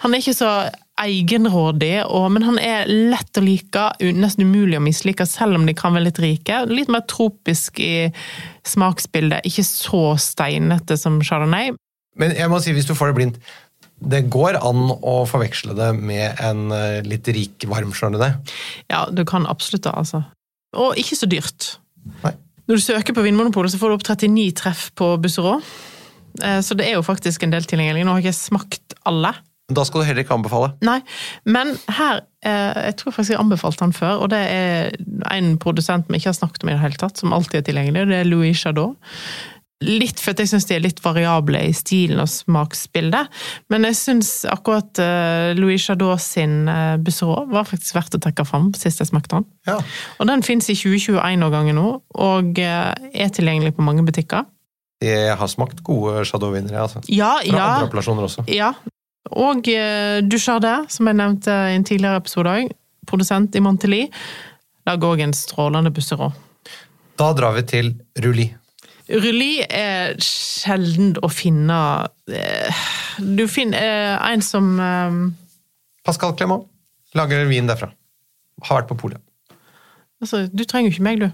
Han 0.00 0.16
er 0.16 0.22
ikke 0.22 0.32
så 0.32 0.52
egenrådig, 1.00 2.04
og, 2.08 2.30
men 2.32 2.44
han 2.46 2.58
er 2.62 2.88
lett 2.88 3.36
å 3.36 3.42
like, 3.44 3.82
nesten 4.16 4.46
umulig 4.48 4.78
å 4.78 4.84
mislike, 4.84 5.26
selv 5.28 5.58
om 5.58 5.66
de 5.68 5.74
kan 5.76 5.92
være 5.96 6.08
litt 6.08 6.20
rike. 6.22 6.62
Litt 6.70 6.90
mer 6.92 7.04
tropisk 7.10 7.80
i 7.84 8.08
smaksbildet, 8.66 9.44
ikke 9.48 9.64
så 9.66 10.02
steinete 10.20 10.96
som 11.00 11.18
chardonnay. 11.24 11.74
Men 12.16 12.32
jeg 12.36 12.48
må 12.48 12.60
si, 12.64 12.72
hvis 12.72 12.88
du 12.88 12.94
får 12.96 13.10
det 13.10 13.16
blindt 13.18 13.40
Det 14.00 14.22
går 14.32 14.56
an 14.64 14.86
å 14.94 15.18
forveksle 15.28 15.74
det 15.76 15.90
med 15.96 16.40
en 16.44 16.72
eh, 16.72 17.02
litt 17.04 17.28
rik, 17.32 17.64
varm 17.68 17.92
chardonnay. 17.96 18.34
Ja, 18.92 19.06
du 19.12 19.24
kan 19.28 19.48
absolutt 19.48 19.84
det, 19.86 19.92
altså. 19.96 20.22
Og 20.76 20.96
ikke 21.00 21.16
så 21.16 21.28
dyrt. 21.28 21.74
Nei. 22.22 22.34
Når 22.66 22.80
du 22.80 22.82
søker 22.82 23.14
på 23.16 23.22
Vinmonopolet, 23.24 23.72
så 23.72 23.80
får 23.80 23.92
du 23.92 23.96
opp 23.96 24.08
39 24.08 24.48
treff 24.58 24.88
på 24.98 25.12
Busserå. 25.22 25.58
Eh, 26.42 26.60
Så 26.60 26.76
det 26.76 26.88
er 26.88 26.96
jo 26.98 27.04
faktisk 27.06 27.44
en 27.46 27.54
del 27.54 27.64
tilgjengelig. 27.68 28.04
Nå 28.04 28.16
har 28.16 28.20
jeg 28.24 28.32
ikke 28.32 28.40
smakt 28.40 28.96
alle. 29.08 29.32
Da 29.66 29.82
skal 29.82 30.02
du 30.02 30.06
heller 30.06 30.22
ikke 30.22 30.36
anbefale. 30.36 30.70
Nei, 30.86 31.00
men 31.50 31.72
her 31.96 32.20
eh, 32.46 32.84
Jeg 32.86 32.98
tror 33.00 33.16
faktisk 33.16 33.34
jeg 33.34 33.42
anbefalte 33.42 33.82
han 33.82 33.96
før, 33.96 34.22
og 34.22 34.30
det 34.30 34.38
er 34.38 34.94
en 35.34 35.56
produsent 35.58 36.06
vi 36.06 36.20
ikke 36.20 36.30
har 36.30 36.38
snakket 36.38 36.62
om 36.62 36.70
i 36.70 36.76
det 36.76 36.84
hele 36.84 37.00
tatt, 37.00 37.18
som 37.18 37.34
alltid 37.34 37.60
er 37.60 37.66
tilgjengelig, 37.66 38.04
og 38.04 38.12
det 38.12 38.20
er 38.20 38.30
Louis 38.30 38.62
Jadot. 38.62 39.18
Litt 39.84 40.22
for 40.22 40.32
at 40.32 40.40
jeg 40.40 40.48
syns 40.54 40.64
de 40.70 40.72
er 40.72 40.84
litt 40.86 41.02
variable 41.04 41.58
i 41.66 41.74
stilen 41.76 42.22
og 42.22 42.30
smaksbildet, 42.32 43.28
men 43.74 43.84
jeg 43.90 43.98
syns 43.98 44.30
akkurat 44.48 45.02
eh, 45.02 45.50
Louis 45.58 45.82
Jadot 45.82 46.22
sin 46.22 46.70
eh, 46.70 46.94
Busserot 47.02 47.50
var 47.50 47.66
faktisk 47.68 47.98
verdt 47.98 48.16
å 48.16 48.22
trekke 48.22 48.46
fram 48.48 48.70
sist 48.78 49.02
jeg 49.02 49.10
smakte 49.10 49.40
den. 49.40 49.50
Ja. 49.68 49.80
Og 50.16 50.30
den 50.30 50.46
fins 50.46 50.70
i 50.72 50.78
2021-årgangen 50.78 51.76
nå, 51.76 51.88
og 52.30 52.62
eh, 52.62 52.92
er 52.94 53.34
tilgjengelig 53.34 53.74
på 53.76 53.84
mange 53.84 54.06
butikker. 54.06 54.46
Jeg 55.04 55.34
har 55.36 55.50
smakt 55.52 55.82
gode 55.84 56.22
Chardonnay-vinnere, 56.24 56.86
altså. 56.86 57.02
Ja, 57.12 57.34
Fra 57.42 57.50
ja. 57.50 57.64
andre 57.74 57.90
appellasjoner 57.90 58.30
også. 58.30 58.46
Ja. 58.48 58.72
Og 59.32 59.62
du 59.66 59.72
Duchardin, 60.30 60.86
som 60.92 61.08
jeg 61.08 61.18
nevnte 61.18 61.54
i 61.70 61.76
en 61.78 61.86
tidligere 61.86 62.22
episode 62.22 62.52
òg, 62.52 62.70
produsent 63.06 63.56
i 63.56 63.62
Monteli, 63.62 64.04
lager 64.86 65.14
òg 65.14 65.24
en 65.24 65.34
strålende 65.36 65.92
busserå. 65.94 66.30
Da 67.16 67.32
drar 67.36 67.56
vi 67.56 67.64
til 67.66 67.92
Rulli. 68.22 68.50
Rulli 69.06 69.60
er 69.62 70.16
sjelden 70.22 71.14
å 71.22 71.28
finne 71.30 71.76
eh, 72.26 72.86
Du 73.22 73.44
finner 73.46 73.78
eh, 73.78 74.32
en 74.32 74.42
som 74.42 74.72
eh, 74.82 75.20
Pascal 76.06 76.34
Clement 76.38 76.66
lager 77.16 77.46
vin 77.48 77.70
derfra. 77.70 77.92
Har 78.66 78.80
vært 78.80 78.90
på 78.90 78.98
polet. 78.98 79.22
Altså, 80.22 80.46
du 80.48 80.64
trenger 80.64 80.90
jo 80.90 80.96
ikke 80.96 81.06
meg, 81.06 81.22
du. 81.22 81.28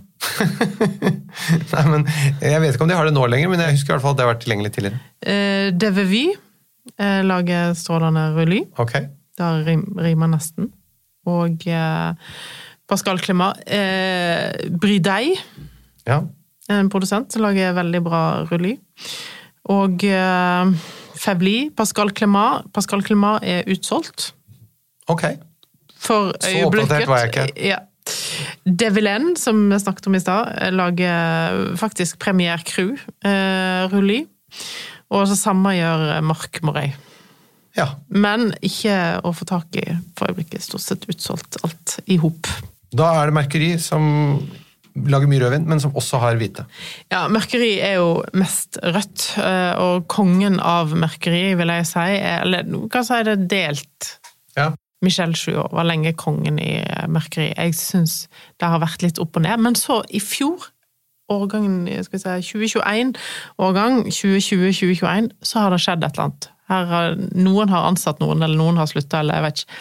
Nei, 1.72 1.82
men 1.86 2.04
Jeg 2.42 2.60
vet 2.62 2.74
ikke 2.74 2.84
om 2.84 2.90
de 2.90 2.96
har 2.98 3.06
det 3.08 3.14
nå 3.14 3.24
lenger, 3.30 3.50
men 3.50 3.62
jeg 3.62 3.76
husker 3.78 3.92
i 3.92 3.94
hvert 3.94 4.04
fall 4.04 4.14
at 4.14 4.20
det 4.20 4.26
har 4.26 4.32
vært 4.34 4.42
tilgjengelig 4.44 4.72
tidligere. 4.74 5.00
Eh, 5.22 5.68
Devevy 5.74 6.24
eh, 6.98 7.20
lager 7.24 7.74
strålende 7.78 8.28
Rulli. 8.36 8.62
Okay. 8.78 9.08
Det 9.38 9.50
rim, 9.66 9.84
rimer 9.98 10.30
nesten. 10.34 10.70
Og 11.26 11.66
eh, 11.70 12.14
Pascal 12.90 13.20
Klima. 13.22 13.52
Eh, 13.66 14.68
Bridei, 14.80 15.36
Ja. 16.06 16.20
en 16.68 16.88
produsent, 16.90 17.34
lager 17.40 17.72
veldig 17.76 18.02
bra 18.04 18.22
Rulli. 18.50 18.74
Og 19.70 20.02
eh, 20.04 20.72
Fevli, 21.22 21.70
Pascal 21.76 22.10
Klima. 22.10 22.62
Pascal 22.74 23.02
Klima 23.06 23.36
er 23.42 23.62
utsolgt. 23.70 24.32
Ok. 25.08 25.22
For 26.02 26.32
Så 26.42 26.64
oppdatert 26.66 27.06
var 27.06 27.22
jeg 27.22 27.30
ikke. 27.32 27.68
Ja. 27.68 27.78
Develen, 28.66 29.36
som 29.38 29.68
vi 29.70 29.78
snakket 29.78 30.06
om 30.10 30.16
i 30.18 30.20
stad, 30.22 30.48
lager 30.74 31.76
faktisk 31.78 32.18
Premier 32.18 32.58
Cru 32.66 32.96
eh, 33.24 33.84
Rulli. 33.92 34.24
Og 35.12 35.26
så 35.28 35.36
samme 35.38 35.74
gjør 35.76 36.20
Mark 36.24 36.62
Morey. 36.64 36.94
Ja. 37.76 37.88
Men 38.12 38.50
ikke 38.64 38.96
å 39.24 39.32
få 39.36 39.46
tak 39.48 39.76
i 39.80 39.84
for 40.18 40.30
øyeblikket. 40.32 40.64
Stort 40.64 40.84
sett 40.84 41.06
utsolgt 41.10 41.60
alt 41.64 41.98
i 42.10 42.18
hop. 42.20 42.48
Da 42.92 43.08
er 43.20 43.30
det 43.30 43.36
Merkeri 43.38 43.70
som 43.80 44.04
lager 44.92 45.28
mye 45.30 45.40
rødvin, 45.40 45.64
men 45.68 45.80
som 45.80 45.94
også 45.96 46.20
har 46.20 46.36
hvite. 46.36 46.66
Ja, 47.12 47.24
Merkeri 47.32 47.78
er 47.80 47.96
jo 47.96 48.20
mest 48.36 48.76
rødt, 48.82 49.30
eh, 49.40 49.72
og 49.80 50.04
kongen 50.12 50.58
av 50.60 50.92
Merkeri, 50.92 51.54
vil 51.56 51.72
jeg 51.72 51.88
si, 51.88 52.04
er, 52.18 52.42
eller 52.44 52.68
hva 52.68 52.90
kan 52.92 53.08
si 53.08 53.22
det 53.28 53.38
delt. 53.48 54.10
Ja. 54.58 54.68
Michel 55.02 55.32
Jouot 55.34 55.72
var 55.74 55.88
lenge 55.88 56.12
kongen 56.14 56.60
i 56.62 56.76
Merkeri. 57.10 57.50
Jeg 57.56 57.74
syns 57.74 58.26
det 58.60 58.68
har 58.68 58.82
vært 58.84 59.02
litt 59.02 59.18
opp 59.22 59.40
og 59.40 59.46
ned. 59.46 59.64
Men 59.64 59.78
så, 59.78 60.02
i 60.12 60.20
fjor, 60.22 60.68
årgangen 61.32 62.04
skal 62.06 62.18
vi 62.18 62.22
si, 62.22 62.54
2021-årgang, 62.54 64.02
2020-2021, 64.08 65.30
så 65.44 65.64
har 65.64 65.74
det 65.74 65.82
skjedd 65.84 66.06
et 66.06 66.12
eller 66.12 66.28
annet. 66.28 66.48
Har, 66.72 67.16
noen 67.36 67.72
har 67.72 67.88
ansatt 67.90 68.22
noen, 68.22 68.44
eller 68.44 68.56
noen 68.56 68.80
har 68.80 68.88
slutta, 68.88 69.20
eller 69.20 69.40
jeg 69.40 69.46
vet 69.46 69.62
ikke 69.62 69.80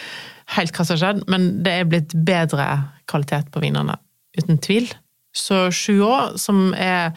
helt 0.56 0.76
hva 0.76 0.84
som 0.86 0.96
har 0.96 1.02
skjedd, 1.02 1.22
men 1.32 1.48
det 1.64 1.76
er 1.78 1.88
blitt 1.88 2.16
bedre 2.26 2.66
kvalitet 3.10 3.52
på 3.52 3.62
vinene, 3.62 3.96
uten 4.38 4.60
tvil. 4.62 4.90
Så 5.32 5.66
sju 5.72 6.02
år, 6.04 6.34
som 6.40 6.72
er 6.76 7.14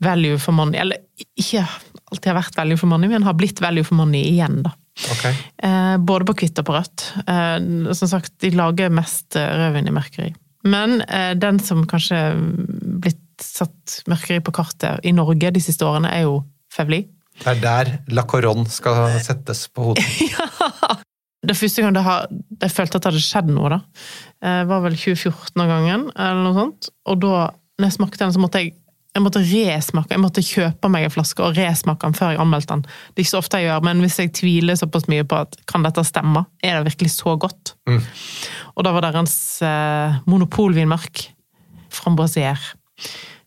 value 0.00 0.40
for 0.40 0.56
money, 0.56 0.80
eller 0.80 1.02
ikke 1.36 1.64
alltid 2.10 2.30
har 2.30 2.38
vært 2.40 2.56
value 2.56 2.80
for 2.80 2.90
money, 2.90 3.10
men 3.10 3.26
har 3.26 3.36
blitt 3.36 3.60
value 3.62 3.84
for 3.86 4.00
money 4.00 4.24
igjen, 4.32 4.62
da. 4.64 4.72
Okay. 5.14 5.36
Eh, 5.64 5.96
både 6.02 6.26
på 6.28 6.36
hvitt 6.40 6.60
og 6.60 6.66
på 6.68 6.76
rødt. 6.76 7.06
Eh, 7.24 7.58
som 7.96 8.10
sagt, 8.10 8.34
de 8.42 8.52
lager 8.56 8.92
mest 8.92 9.36
eh, 9.38 9.52
rødvin 9.60 9.88
i 9.88 9.94
mørkeri. 9.96 10.30
Men 10.68 11.00
eh, 11.08 11.32
den 11.40 11.60
som 11.62 11.86
kanskje 11.88 12.18
satt 13.44 14.00
mørkeri 14.10 14.40
på 14.44 14.54
kartet 14.54 15.04
i 15.06 15.14
Norge 15.16 15.52
de 15.54 15.62
siste 15.62 15.86
årene, 15.86 16.12
er 16.12 16.26
jo 16.28 16.40
Fevli. 16.70 17.04
Det 17.40 17.54
er 17.54 17.62
der 17.62 17.92
La 18.14 18.26
Coronne 18.28 18.68
skal 18.70 19.16
settes 19.24 19.66
på 19.72 19.90
hodet. 19.90 20.04
Det 21.40 21.54
første 21.56 21.80
gang 21.80 21.94
det 21.96 22.02
har, 22.04 22.26
jeg 22.60 22.72
følte 22.74 22.98
at 22.98 23.04
det 23.06 23.08
hadde 23.14 23.22
skjedd 23.24 23.46
noe, 23.48 23.70
da, 23.72 23.78
eh, 24.44 24.58
var 24.68 24.82
vel 24.84 24.92
2014 24.92 25.62
av 25.62 25.70
gangen, 25.70 26.02
eller 26.12 26.42
noe 26.44 26.52
sånt. 26.52 26.90
Og 27.08 27.22
da, 27.22 27.46
når 27.80 27.88
jeg 27.88 27.96
smakte 27.96 28.20
den, 28.20 28.34
så 28.34 28.42
måtte 28.42 28.60
jeg 28.60 28.74
jeg 29.10 29.24
måtte 29.24 29.40
resmake, 29.42 30.14
jeg 30.14 30.22
måtte 30.22 30.42
kjøpe 30.46 30.88
meg 30.92 31.08
en 31.08 31.10
flaske 31.10 31.42
og 31.42 31.56
resmake 31.58 32.06
den 32.06 32.14
før 32.14 32.30
jeg 32.30 32.40
anmeldte 32.44 32.76
den. 32.76 32.84
Det 32.84 33.18
er 33.18 33.24
ikke 33.24 33.32
så 33.32 33.40
ofte 33.40 33.58
jeg 33.58 33.66
gjør, 33.66 33.80
men 33.88 34.02
hvis 34.04 34.18
jeg 34.20 34.32
tviler 34.38 34.78
såpass 34.78 35.08
mye 35.10 35.24
på 35.26 35.40
at 35.42 35.56
kan 35.70 35.86
dette 35.86 36.04
stemme, 36.06 36.44
er 36.62 36.78
det 36.78 36.92
virkelig 36.92 37.16
så 37.16 37.34
godt? 37.40 37.74
Mm. 37.90 37.98
Og 38.76 38.86
da 38.86 38.92
var 38.94 39.08
deres 39.08 39.34
eh, 39.66 40.20
monopolvinmark, 40.30 41.24
frambrasier. 41.90 42.62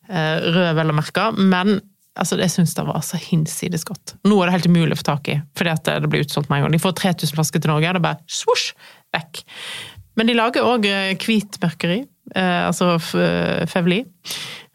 Rød 0.10 0.74
vel 0.78 0.92
å 0.92 0.96
merke, 0.98 1.30
men 1.38 1.78
altså, 2.20 2.38
jeg 2.42 2.52
syns 2.54 2.76
det 2.78 2.86
var 2.88 3.04
så 3.06 3.20
hinsides 3.22 3.86
godt. 3.88 4.16
Nå 4.28 4.38
er 4.42 4.50
det 4.50 4.58
helt 4.58 4.70
umulig 4.72 4.98
å 4.98 5.00
få 5.00 5.08
tak 5.14 5.30
i, 5.32 5.38
fordi 5.58 5.74
at 5.74 5.92
det 6.04 6.10
blir 6.12 6.26
utsolgt 6.26 6.52
med 6.52 6.60
en 6.60 6.68
gang. 6.68 6.76
De 6.76 6.82
får 6.84 6.98
3000 7.00 7.38
flasker 7.38 7.64
til 7.64 7.72
Norge, 7.72 7.90
og 7.90 7.96
det 7.96 8.02
er 8.02 8.08
bare 8.10 8.40
svosj, 8.42 8.74
vekk. 9.16 9.44
Men 10.20 10.30
de 10.30 10.38
lager 10.38 10.68
òg 10.68 10.86
hvit 11.24 11.58
merkeri, 11.64 12.04
eh, 12.36 12.60
altså 12.68 12.98
Fevli. 13.02 14.04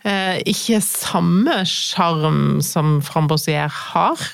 Eh, 0.06 0.38
ikke 0.50 0.80
samme 0.84 1.60
sjarm 1.68 2.60
som 2.64 2.98
Framboisier 3.04 3.70
har, 3.70 4.28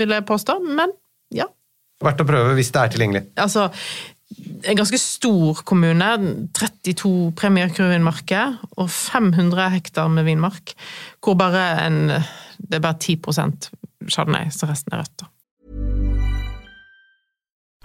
vil 0.00 0.14
jeg 0.14 0.26
påstå, 0.28 0.58
men 0.76 0.92
ja. 1.34 1.48
Verdt 2.00 2.22
å 2.22 2.28
prøve 2.28 2.56
hvis 2.56 2.70
det 2.74 2.82
er 2.82 2.92
tilgjengelig. 2.94 3.22
Altså, 3.40 3.68
en 4.64 4.76
ganske 4.76 4.98
stor 4.98 5.62
kommune, 5.64 6.48
32 6.54 7.32
Premier 7.36 7.68
Cru-vinmarker 7.68 8.58
og 8.76 8.90
500 8.90 9.70
hektar 9.70 10.08
med 10.08 10.24
vinmark, 10.28 10.74
hvor 11.24 11.34
bare 11.34 11.86
en, 11.86 12.08
det 12.58 12.78
er 12.78 12.84
bare 12.84 12.98
10% 13.02 13.70
chardonnay, 14.08 14.50
så 14.50 14.66
resten 14.66 14.94
er 14.94 15.04
rødt. 15.04 15.26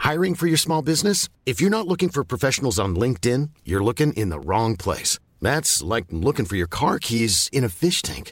Hiring 0.06 0.36
for 0.38 0.46
your 0.46 0.58
small 0.58 0.84
business? 0.84 1.30
If 1.46 1.62
you're 1.62 1.70
not 1.70 1.88
looking 1.88 2.12
for 2.12 2.24
professionals 2.24 2.80
on 2.80 2.96
LinkedIn, 2.96 3.50
you're 3.66 3.84
looking 3.84 4.14
in 4.14 4.30
the 4.30 4.40
wrong 4.40 4.78
place. 4.78 5.18
That's 5.42 5.82
like 5.82 6.06
looking 6.12 6.46
for 6.46 6.56
your 6.56 6.68
car 6.68 7.00
keys 7.00 7.50
in 7.52 7.64
a 7.64 7.70
fish 7.70 8.02
tank. 8.02 8.32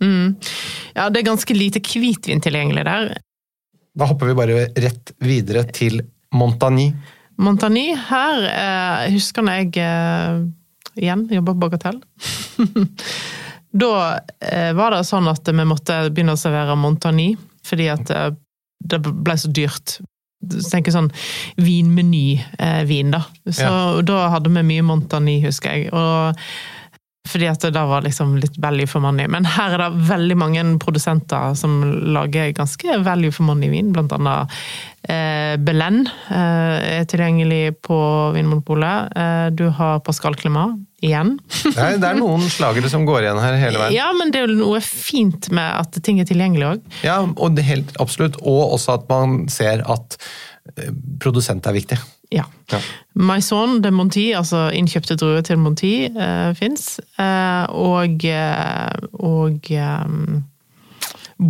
Ja, 0.00 1.08
det 1.10 1.20
er 1.22 1.26
ganske 1.28 1.54
lite 1.56 1.82
hvitvin 1.84 2.40
tilgjengelig 2.42 2.84
der. 2.88 3.10
Da 3.98 4.06
hopper 4.08 4.30
vi 4.30 4.36
bare 4.38 4.66
rett 4.80 5.12
videre 5.20 5.64
til 5.74 6.00
Montagny. 6.36 6.90
Montagny, 7.40 7.90
her 7.96 8.44
eh, 8.50 9.06
husker 9.14 9.46
jeg 9.48 9.72
eh, 9.80 10.42
igjen 11.00 11.26
jobba 11.32 11.54
på 11.56 11.62
Bagatell. 11.64 12.00
da 13.82 13.92
eh, 14.44 14.72
var 14.76 14.94
det 14.94 15.04
sånn 15.08 15.28
at 15.30 15.48
vi 15.48 15.66
måtte 15.68 16.02
begynne 16.10 16.36
å 16.36 16.40
servere 16.40 16.76
Montagny, 16.78 17.32
fordi 17.66 17.88
at 17.92 18.12
eh, 18.14 18.30
det 18.80 19.00
ble 19.04 19.36
så 19.40 19.50
dyrt. 19.52 19.98
Så 20.40 20.68
tenker 20.72 20.94
sånn 20.94 21.10
vinmeny-vin, 21.60 23.10
da. 23.12 23.24
Så 23.52 23.66
Ja. 23.68 24.02
da 24.06 24.20
hadde 24.32 24.52
vi 24.54 24.62
mye 24.64 24.84
Montagny, 24.88 25.40
husker 25.44 25.74
jeg. 25.76 25.90
Og 25.92 26.38
Fordi 27.28 27.46
at 27.50 27.60
det 27.62 27.74
da 27.76 27.84
var 27.86 28.02
liksom 28.02 28.38
litt 28.40 28.56
value 28.58 28.88
for 28.88 29.04
money. 29.04 29.28
Men 29.30 29.44
her 29.44 29.76
er 29.76 29.82
det 29.82 30.06
veldig 30.08 30.36
mange 30.40 30.62
produsenter 30.82 31.54
som 31.58 31.82
lager 32.16 32.54
ganske 32.56 32.96
value 33.04 33.34
for 33.34 33.46
money-vin. 33.50 33.90
Blant 33.94 34.14
annet 34.16 34.54
eh, 35.04 35.54
Belen 35.60 36.06
eh, 36.08 36.76
er 36.96 37.08
tilgjengelig 37.10 37.76
på 37.86 37.98
Vinmonopolet. 38.34 39.12
Eh, 39.12 39.48
du 39.52 39.68
har 39.76 40.00
Pascal 40.06 40.38
Clement 40.40 40.80
igjen. 41.04 41.36
Er, 41.80 41.98
det 42.00 42.08
er 42.08 42.18
noen 42.18 42.42
slagere 42.52 42.90
som 42.92 43.04
går 43.08 43.24
igjen 43.24 43.40
her 43.40 43.58
hele 43.60 43.82
veien. 43.84 43.96
Ja, 43.96 44.10
men 44.16 44.32
det 44.32 44.40
er 44.40 44.50
jo 44.50 44.58
noe 44.58 44.80
fint 44.84 45.50
med 45.54 45.76
at 45.80 46.00
ting 46.04 46.20
er 46.20 46.28
tilgjengelig 46.28 46.66
òg. 46.74 46.88
Ja, 47.06 47.20
og 47.24 47.60
helt 47.64 47.92
absolutt. 48.02 48.40
Og 48.40 48.74
også 48.78 48.96
at 48.98 49.06
man 49.12 49.44
ser 49.52 49.84
at 49.88 50.16
eh, 50.76 50.90
produsent 51.20 51.68
er 51.68 51.76
viktig. 51.76 52.00
Ja. 52.30 52.44
Ja. 52.70 52.78
Maison 53.14 53.80
de 53.82 53.90
Monti, 53.90 54.30
altså 54.38 54.68
innkjøpte 54.74 55.16
druer 55.18 55.42
til 55.46 55.58
Monti, 55.58 55.94
uh, 56.14 56.52
fins. 56.54 57.00
Uh, 57.18 57.66
og 57.74 58.24
eh, 58.24 59.08
og 59.18 59.72
um, 59.74 60.44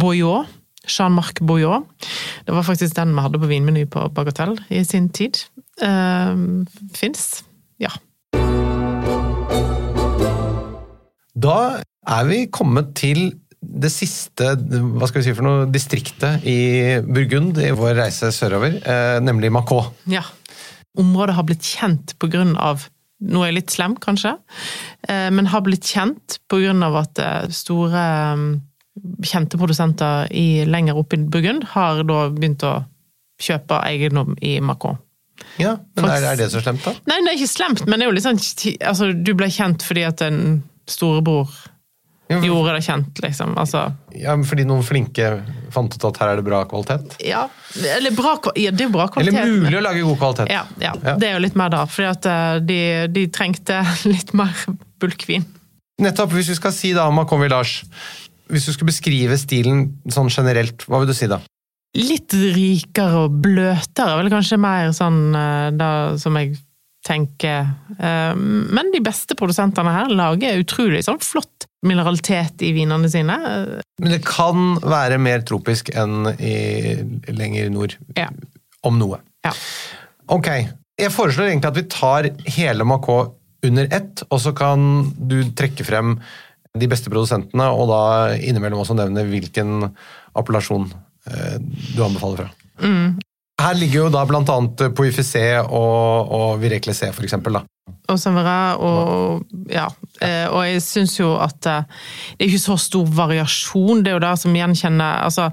Boyot. 0.01 0.57
Jean-Marc 0.91 1.43
Boyot. 1.47 1.85
Det 2.47 2.55
var 2.55 2.65
faktisk 2.67 2.97
den 2.97 3.13
vi 3.15 3.23
hadde 3.23 3.39
på 3.39 3.47
vinmeny 3.47 3.85
på 3.87 4.09
Bagatell 4.09 4.57
i 4.73 4.81
sin 4.85 5.09
tid. 5.09 5.45
Uh, 5.83 6.65
fins. 6.97 7.45
Ja. 7.79 7.93
Da 11.37 11.57
er 12.09 12.27
vi 12.29 12.47
kommet 12.51 12.95
til 12.99 13.31
det 13.61 13.91
siste 13.93 14.55
hva 14.57 15.07
skal 15.09 15.21
vi 15.21 15.27
si 15.29 15.37
for 15.37 15.47
noe, 15.47 15.69
distriktet 15.71 16.47
i 16.49 16.59
Burgund 17.05 17.61
i 17.61 17.71
vår 17.77 17.99
reise 17.99 18.33
sørover, 18.33 18.81
eh, 18.81 19.19
nemlig 19.21 19.53
Macau. 19.53 19.85
ja. 20.09 20.25
Området 20.99 21.37
har 21.37 21.47
blitt 21.47 21.67
kjent 21.67 22.17
på 22.19 22.31
grunn 22.33 22.57
av 22.59 22.89
Nå 23.21 23.43
er 23.45 23.51
jeg 23.51 23.57
litt 23.59 23.73
slem, 23.75 23.95
kanskje, 24.01 24.31
eh, 25.13 25.27
men 25.29 25.51
har 25.53 25.61
blitt 25.61 25.85
kjent 25.85 26.39
av 26.57 26.95
at 27.03 27.19
eh, 27.21 27.51
store 27.53 28.01
eh, 28.01 28.45
kjente 29.29 29.59
produsenter 29.61 30.31
i, 30.33 30.65
lenger 30.65 30.97
oppe 30.97 31.19
i 31.19 31.27
Burgund 31.29 31.67
har 31.75 32.01
da 32.09 32.23
begynt 32.33 32.65
å 32.65 32.79
kjøpe 33.41 33.77
eiendom 33.85 34.39
i 34.41 34.55
Macron. 34.65 34.97
Ja, 35.61 35.75
men 35.97 36.09
er, 36.09 36.31
er 36.33 36.41
det 36.41 36.49
så 36.53 36.61
slemt, 36.65 36.81
da? 36.85 36.95
Nei, 37.09 37.21
det 37.25 37.35
er 37.35 37.39
ikke 37.43 37.53
slemt, 37.53 37.85
men 37.85 38.01
det 38.01 38.07
er 38.07 38.11
jo 38.11 38.17
litt 38.17 38.27
sånn 38.27 38.41
altså, 38.89 39.13
Du 39.13 39.35
ble 39.37 39.49
kjent 39.53 39.85
fordi 39.85 40.07
at 40.09 40.25
en 40.25 40.63
storebror 40.89 41.49
for- 41.53 41.69
gjorde 42.31 42.73
det 42.77 42.83
kjent, 42.87 43.19
liksom. 43.25 43.57
Altså 43.59 43.81
Ja, 44.15 44.37
men 44.37 44.45
Fordi 44.47 44.65
noen 44.69 44.85
flinke 44.87 45.31
fant 45.75 45.95
ut 45.95 46.05
at 46.09 46.19
her 46.23 46.33
er 46.33 46.37
det 46.41 46.45
bra 46.47 46.63
kvalitet? 46.71 47.17
Ja, 47.27 47.49
eller 47.97 48.11
bra, 48.15 48.37
ja 48.59 48.71
det 48.75 48.87
er 48.87 48.93
bra 48.95 49.09
kvalitet. 49.11 49.39
Eller 49.43 49.65
mulig 49.67 49.79
å 49.79 49.83
lage 49.83 50.03
god 50.07 50.19
kvalitet? 50.23 50.51
Ja, 50.55 50.65
ja, 50.83 50.93
Ja. 51.05 51.17
det 51.19 51.29
er 51.29 51.35
jo 51.39 51.43
litt 51.47 51.57
mer 51.59 51.71
da. 51.75 51.85
Fordi 51.91 52.09
at 52.11 52.27
eh, 52.31 52.59
de, 52.67 52.81
de 53.11 53.27
trengte 53.35 53.81
litt 54.13 54.33
mer 54.39 54.55
bulkvin. 55.03 55.45
Nettopp. 56.01 56.33
Hvis 56.33 56.49
vi 56.55 56.59
skal 56.59 56.73
si 56.73 56.93
da 56.97 57.09
Macon 57.11 57.43
Lars, 57.51 57.83
Hvis 58.51 58.65
du 58.67 58.73
skulle 58.73 58.91
beskrive 58.91 59.37
stilen 59.39 59.85
sånn 60.11 60.31
generelt, 60.33 60.83
hva 60.89 60.99
vil 61.03 61.11
du 61.13 61.15
si 61.15 61.29
da? 61.31 61.39
Litt 61.95 62.33
rikere 62.35 63.25
og 63.27 63.37
bløtere, 63.43 64.17
vel 64.19 64.31
kanskje 64.31 64.59
mer 64.59 64.91
sånn 64.95 65.35
eh, 65.35 65.71
da 65.75 66.17
som 66.19 66.35
jeg 66.39 66.57
tenker. 67.07 67.67
Eh, 67.99 68.35
Men 68.37 68.91
de 68.95 69.01
beste 69.03 69.35
produsentene 69.39 69.91
her 69.95 70.11
lager 70.15 70.59
utrolig 70.63 71.05
sånn 71.07 71.19
flott 71.23 71.67
mineralitet 71.87 72.63
i 72.67 72.73
vinene 72.77 73.09
sine. 73.11 73.37
Men 74.01 74.15
det 74.15 74.21
kan 74.27 74.75
være 74.83 75.21
mer 75.23 75.45
tropisk 75.49 75.91
enn 75.97 76.29
i 76.37 76.97
lenger 77.33 77.71
nord. 77.73 77.97
Ja. 78.19 78.29
Om 78.87 79.01
noe. 79.01 79.21
Ja. 79.47 79.55
Ok. 80.33 80.51
Jeg 81.01 81.13
foreslår 81.15 81.51
egentlig 81.51 81.71
at 81.71 81.81
vi 81.81 81.89
tar 81.93 82.29
hele 82.59 82.87
Macau 82.89 83.35
under 83.67 83.89
ett, 83.93 84.23
og 84.29 84.41
så 84.41 84.53
kan 84.57 85.11
du 85.17 85.43
trekke 85.57 85.85
frem 85.85 86.15
de 86.79 86.89
beste 86.89 87.11
produsentene, 87.11 87.67
og 87.75 87.91
da 87.91 88.03
innimellom 88.39 88.83
også 88.85 88.95
nevne 88.97 89.25
hvilken 89.27 89.89
appellasjon 90.39 90.87
eh, 91.29 91.57
du 91.97 92.05
anbefaler 92.05 92.45
fra. 92.45 92.51
Mm. 92.81 93.19
Her 93.61 93.77
ligger 93.77 94.07
jo 94.07 94.13
da 94.15 94.23
annet 94.25 94.85
Poifisé 94.97 95.45
og, 95.61 96.31
og 96.33 96.63
Vireclesé, 96.63 97.11
for 97.13 97.27
eksempel. 97.27 97.59
Da. 97.59 97.65
Og 98.11 98.19
Saint-Verin, 98.19 98.81
og 98.81 99.71
ja. 99.73 99.87
eh, 100.23 100.47
Og 100.49 100.65
jeg 100.67 100.83
syns 100.85 101.17
jo 101.19 101.35
at 101.41 101.67
eh, 101.71 101.87
det 102.37 102.45
er 102.45 102.51
ikke 102.51 102.67
så 102.67 102.77
stor 102.81 103.09
variasjon. 103.21 104.03
Det 104.03 104.13
er 104.13 104.19
jo 104.19 104.27
det 104.27 104.35
som 104.43 104.57
gjenkjenner 104.57 105.25
altså 105.29 105.51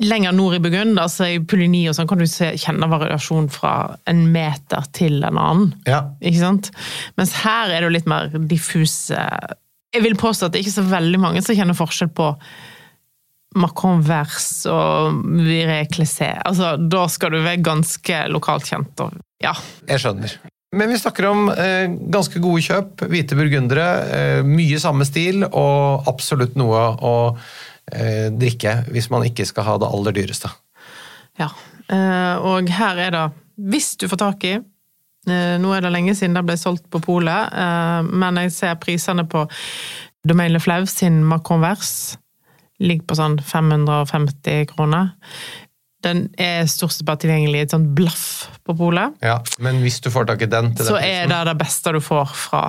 Lenger 0.00 0.32
nord 0.32 0.54
i 0.56 0.62
Burgund, 0.64 0.96
altså 0.96 1.26
i 1.28 1.40
Pulini 1.44 1.82
og 1.90 1.92
sånn, 1.92 2.06
kan 2.08 2.22
du 2.22 2.24
se, 2.24 2.54
kjenne 2.56 2.86
variasjon 2.88 3.50
fra 3.52 3.98
en 4.08 4.22
meter 4.32 4.86
til 4.96 5.18
en 5.28 5.36
annen. 5.36 5.74
Ja. 5.84 5.98
Ikke 6.24 6.40
sant? 6.40 6.70
Mens 7.20 7.34
her 7.42 7.68
er 7.68 7.82
det 7.82 7.90
jo 7.90 7.92
litt 7.98 8.08
mer 8.08 8.32
diffuse 8.48 9.20
Jeg 9.92 10.04
vil 10.06 10.16
påstå 10.16 10.48
at 10.48 10.54
det 10.54 10.62
er 10.62 10.64
ikke 10.64 10.78
så 10.78 10.86
veldig 10.88 11.20
mange 11.20 11.42
som 11.44 11.58
kjenner 11.58 11.76
forskjell 11.76 12.14
på 12.16 12.30
Macron 13.58 14.00
Vers 14.06 14.64
og 14.70 15.20
Viré 15.42 15.82
Clessé. 15.90 16.30
Altså, 16.46 16.76
da 16.80 17.04
skal 17.10 17.34
du 17.34 17.40
være 17.42 17.60
ganske 17.66 18.22
lokalt 18.30 18.68
kjent. 18.70 19.04
Og, 19.04 19.20
ja. 19.42 19.52
Jeg 19.90 20.04
skjønner. 20.04 20.36
Men 20.76 20.92
vi 20.92 20.98
snakker 20.98 21.26
om 21.26 21.48
eh, 21.50 21.90
ganske 22.14 22.38
gode 22.42 22.62
kjøp, 22.62 23.02
hvite 23.10 23.34
burgundere, 23.38 23.86
eh, 24.14 24.42
mye 24.46 24.78
samme 24.78 25.06
stil, 25.08 25.42
og 25.48 26.06
absolutt 26.10 26.54
noe 26.58 26.84
å 27.02 27.14
eh, 27.90 28.28
drikke 28.30 28.76
hvis 28.94 29.10
man 29.10 29.26
ikke 29.26 29.48
skal 29.48 29.66
ha 29.66 29.76
det 29.82 29.90
aller 29.90 30.16
dyreste. 30.20 30.52
ja. 31.40 31.50
Eh, 31.90 32.36
og 32.46 32.68
her 32.70 33.00
er 33.02 33.10
det, 33.10 33.24
hvis 33.70 33.96
du 33.98 34.04
får 34.06 34.18
tak 34.20 34.44
i 34.46 34.52
eh, 34.54 35.56
Nå 35.58 35.72
er 35.74 35.82
det 35.82 35.90
lenge 35.90 36.12
siden 36.14 36.36
det 36.38 36.44
ble 36.46 36.54
solgt 36.54 36.84
på 36.92 37.00
polet, 37.02 37.50
eh, 37.50 38.06
men 38.06 38.38
jeg 38.44 38.52
ser 38.54 38.76
prisene 38.78 39.24
på 39.26 39.42
Domaine 40.22 40.60
Flau 40.62 40.84
sin 40.86 41.24
Macron 41.26 41.64
Vers 41.64 42.14
ligger 42.80 43.08
på 43.10 43.16
sånn 43.18 43.40
550 43.42 44.70
kroner. 44.70 45.10
Den 46.04 46.22
er 46.40 46.64
stort 46.70 46.94
sett 46.94 47.04
bare 47.08 47.20
tilgjengelig 47.20 47.58
i 47.60 47.64
et 47.66 47.74
sånt 47.74 47.90
blaff 47.96 48.22
på 48.64 48.76
polet. 48.78 49.16
Ja, 49.24 49.38
Men 49.58 49.82
hvis 49.84 50.00
du 50.00 50.08
får 50.12 50.30
tak 50.30 50.42
i 50.42 50.48
den 50.48 50.72
til 50.74 50.86
den 50.86 50.88
Så 50.94 50.96
er 50.96 51.28
det 51.28 51.40
det 51.50 51.56
beste 51.60 51.92
du 51.92 52.00
får 52.00 52.32
fra 52.48 52.62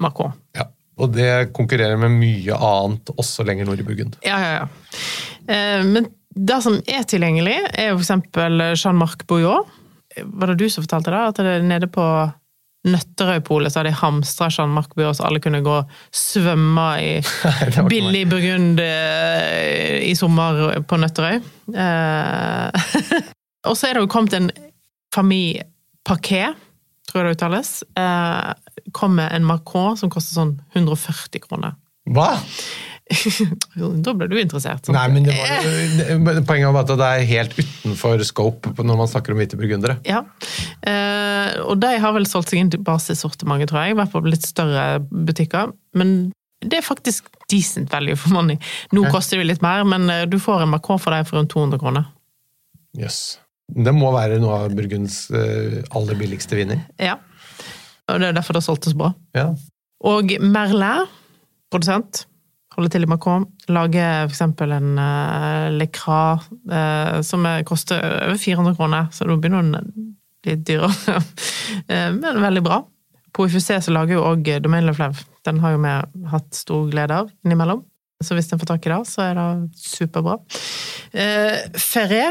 Macron. 0.00 0.34
Ja. 0.56 0.68
Og 1.00 1.14
det 1.14 1.52
konkurrerer 1.56 1.96
med 1.96 2.12
mye 2.20 2.56
annet 2.56 3.12
også 3.16 3.44
lenger 3.48 3.68
nord 3.68 3.80
i 3.80 3.86
Burgund. 3.86 4.18
Ja, 4.26 4.36
ja, 4.44 4.50
ja. 4.58 4.66
Eh, 5.48 5.84
Men 5.88 6.10
det 6.34 6.62
som 6.62 6.76
er 6.86 7.06
tilgjengelig, 7.08 7.56
er 7.72 7.90
jo 7.90 7.98
eksempel 7.98 8.60
Jean-Marc 8.76 9.24
Bouillot. 9.26 9.66
Var 10.20 10.52
det 10.52 10.58
du 10.60 10.68
som 10.70 10.84
fortalte 10.84 11.10
det? 11.14 11.22
At 11.30 11.40
det 11.40 11.54
er 11.56 11.64
nede 11.66 11.88
på 11.90 12.04
Nøtterøypolet 12.88 13.72
så 13.72 13.80
hadde 13.80 13.90
de 13.92 13.98
hamstra 14.00 14.48
Jean-Marc 14.48 14.94
Bure, 14.96 15.12
så 15.16 15.26
alle 15.28 15.42
kunne 15.44 15.60
gå 15.64 15.74
og 15.82 15.90
svømme 16.16 16.86
i 17.04 17.10
billig 17.92 18.22
Burgund 18.30 18.80
eh, 18.80 19.98
i 20.08 20.14
sommer 20.16 20.80
på 20.88 20.96
Nøtterøy. 21.00 21.42
Eh, 21.74 22.88
og 23.68 23.76
så 23.76 23.90
er 23.90 23.98
det 23.98 24.06
jo 24.06 24.12
kommet 24.12 24.38
en 24.38 24.48
familiepaket, 25.14 26.56
tror 27.10 27.20
jeg 27.20 27.28
det 27.28 27.36
uttales. 27.36 27.76
Eh, 28.00 28.50
Kom 28.96 29.12
med 29.20 29.28
en 29.36 29.44
Macron 29.46 29.98
som 30.00 30.10
koster 30.10 30.34
sånn 30.38 30.54
140 30.72 31.42
kroner. 31.44 31.76
Hva? 32.10 32.32
da 34.04 34.14
ble 34.14 34.28
du 34.30 34.36
interessert. 34.40 34.86
sant? 34.86 34.94
Nei, 34.94 35.06
men 35.12 35.26
det 35.26 35.34
var, 35.34 36.40
Poenget 36.46 36.74
var 36.74 36.84
at 36.84 36.92
det 37.00 37.08
er 37.08 37.28
helt 37.30 37.56
utenfor 37.58 38.22
scope 38.26 38.74
når 38.86 39.00
man 39.00 39.10
snakker 39.10 39.34
om 39.34 39.40
hvite 39.42 39.58
burgundere. 39.60 39.98
Ja. 40.06 40.22
Eh, 40.86 41.58
og 41.64 41.80
de 41.82 41.94
har 42.02 42.14
vel 42.16 42.28
solgt 42.30 42.52
seg 42.52 42.62
inn 42.62 42.72
til 42.72 42.82
basesortimentet, 42.86 43.72
tror 43.72 43.84
jeg. 43.84 43.96
I 43.96 43.98
hvert 44.00 44.14
fall 44.14 44.30
litt 44.30 44.46
større 44.46 44.86
butikker. 45.10 45.74
Men 45.98 46.14
det 46.60 46.80
er 46.80 46.86
faktisk 46.86 47.28
decent 47.50 47.92
value 47.92 48.18
for 48.20 48.34
money. 48.36 48.60
Nå 48.94 49.06
koster 49.10 49.40
det 49.40 49.48
litt 49.48 49.64
mer, 49.64 49.84
men 49.88 50.08
eh, 50.12 50.26
du 50.30 50.38
får 50.42 50.64
en 50.64 50.74
Macron 50.74 51.00
for 51.02 51.16
deg 51.16 51.26
for 51.28 51.40
rundt 51.40 51.52
200 51.54 51.82
kroner. 51.82 52.10
Jøss. 52.98 53.40
Det 53.70 53.92
må 53.94 54.10
være 54.14 54.40
noe 54.42 54.64
av 54.64 54.74
Burgunds 54.74 55.22
eh, 55.34 55.80
aller 55.94 56.18
billigste 56.18 56.58
viner. 56.58 56.82
Ja. 57.00 57.18
Og 58.10 58.18
det 58.18 58.30
er 58.30 58.36
derfor 58.38 58.58
det 58.58 58.64
solgtes 58.66 58.96
bra. 58.98 59.12
Ja. 59.36 59.52
Og 60.06 60.32
Merlin, 60.42 61.06
produsent, 61.70 62.24
holder 62.80 62.94
til 62.96 63.04
i 63.04 63.10
Macron, 63.12 63.44
lager 63.68 64.24
for 64.26 64.32
eksempel 64.34 64.72
en 64.74 64.94
uh, 64.98 65.68
Le 65.76 65.86
Cras 65.92 66.48
eh, 66.72 67.18
som 67.28 67.44
er- 67.46 67.62
koster 67.68 68.00
over 68.26 68.40
400 68.40 68.76
kroner, 68.80 69.10
så 69.12 69.28
da 69.28 69.36
begynner 69.36 69.68
den 69.68 70.14
litt 70.48 70.64
dyrere. 70.68 71.20
Eh, 71.86 72.08
Men 72.10 72.40
veldig 72.42 72.64
bra. 72.66 72.80
På 73.36 73.44
UFC 73.46 73.68
så 73.84 73.92
lager 73.94 74.16
jo 74.16 74.24
òg 74.26 74.48
Domainlaflev. 74.64 75.20
Den 75.46 75.60
har 75.62 75.76
jo 75.76 75.78
vi 75.84 75.92
hatt 76.32 76.48
stor 76.58 76.88
glede 76.90 77.14
av 77.14 77.28
innimellom. 77.46 77.84
Så 78.20 78.34
hvis 78.34 78.50
en 78.52 78.58
får 78.58 78.72
tak 78.72 78.88
i 78.88 78.90
det, 78.90 78.98
så 79.06 79.22
er 79.28 79.38
det 79.38 79.46
superbra. 79.78 80.34
Eh, 81.14 81.60
Ferré 81.78 82.24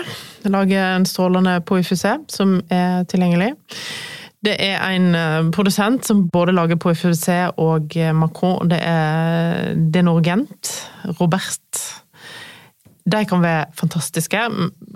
lager 0.52 0.84
en 0.98 1.08
strålende 1.08 1.56
IFC 1.64 2.04
som 2.36 2.58
er 2.70 3.08
tilgjengelig. 3.10 3.54
Det 4.46 4.56
er 4.64 4.78
en 4.80 5.16
eh, 5.18 5.50
produsent 5.52 6.06
som 6.08 6.24
både 6.32 6.54
lager 6.56 6.80
på 6.80 6.94
IFC 6.94 7.28
og 7.60 7.96
eh, 8.00 8.14
Macron. 8.16 8.70
Det 8.72 8.80
er 8.80 9.74
Denorgent. 9.76 10.72
Robert. 11.20 11.82
De 13.10 13.26
kan 13.28 13.44
være 13.44 13.68
fantastiske. 13.76 14.46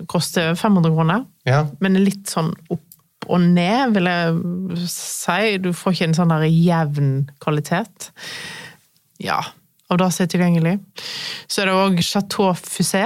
Koster 0.07 0.53
500 0.55 0.95
kroner, 0.95 1.25
ja. 1.49 1.65
men 1.81 1.97
er 1.97 2.05
litt 2.07 2.31
sånn 2.31 2.53
opp 2.71 2.89
og 3.31 3.39
ned, 3.39 3.93
vil 3.95 4.09
jeg 4.09 4.87
si. 4.91 5.57
Du 5.63 5.71
får 5.75 5.95
ikke 5.95 6.07
en 6.09 6.17
sånn 6.17 6.33
der 6.33 6.45
jevn 6.47 7.11
kvalitet. 7.43 8.09
Ja, 9.23 9.39
av 9.91 9.99
det 10.01 10.09
som 10.11 10.25
er 10.25 10.31
tilgjengelig. 10.33 10.73
Så 11.47 11.63
er 11.63 11.69
det 11.71 11.77
òg 11.79 12.01
Chateau 12.03 12.51
Fusé, 12.59 13.05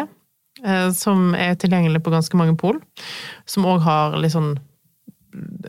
eh, 0.63 0.89
som 0.97 1.34
er 1.38 1.58
tilgjengelig 1.60 2.02
på 2.06 2.13
ganske 2.13 2.39
mange 2.39 2.58
pol. 2.60 2.82
Som 3.50 3.67
òg 3.69 3.86
har 3.86 4.17
litt 4.21 4.36
sånn 4.36 4.56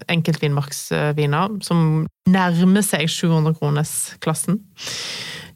enkeltvinmarksviner, 0.08 1.58
som 1.66 2.06
nærmer 2.30 2.84
seg 2.86 3.08
700 3.10 3.56
kroners-klassen. 3.58 4.60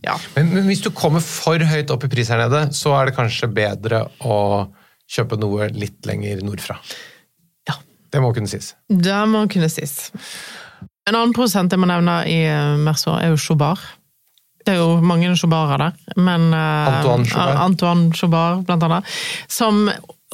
Ja. 0.03 0.17
Men, 0.35 0.51
men 0.51 0.67
hvis 0.67 0.83
du 0.83 0.91
kommer 0.95 1.23
for 1.25 1.63
høyt 1.71 1.93
opp 1.95 2.07
i 2.07 2.11
pris 2.13 2.31
her 2.33 2.43
nede, 2.43 2.65
så 2.75 2.97
er 2.99 3.09
det 3.09 3.17
kanskje 3.17 3.51
bedre 3.55 4.05
å 4.27 4.39
kjøpe 5.13 5.39
noe 5.41 5.71
litt 5.77 6.03
lenger 6.09 6.43
nordfra. 6.45 6.79
Ja. 7.69 7.79
Det 8.13 8.23
må 8.25 8.33
kunne 8.35 8.51
sies. 8.51 8.73
Det 8.89 9.21
må 9.31 9.45
kunne 9.53 9.71
sies. 9.73 10.11
En 11.09 11.17
annen 11.19 11.35
produsent 11.35 11.73
jeg 11.73 11.83
må 11.83 11.89
nevne 11.91 12.23
i 12.31 12.43
eh, 12.47 12.79
Merceau, 12.83 13.17
er 13.19 13.33
jo 13.33 13.41
Chobard. 13.41 13.83
Det 14.63 14.77
er 14.77 14.79
jo 14.79 15.01
mange 15.03 15.33
chobarer 15.39 15.81
der, 15.83 16.19
men 16.23 16.53
eh, 16.55 16.91
Antoine 16.93 17.27
Chobard. 17.27 17.63
Antoine 17.65 18.13
Chobard, 18.15 18.67
blant 18.69 18.87
annet. 18.87 19.17
Som 19.51 19.89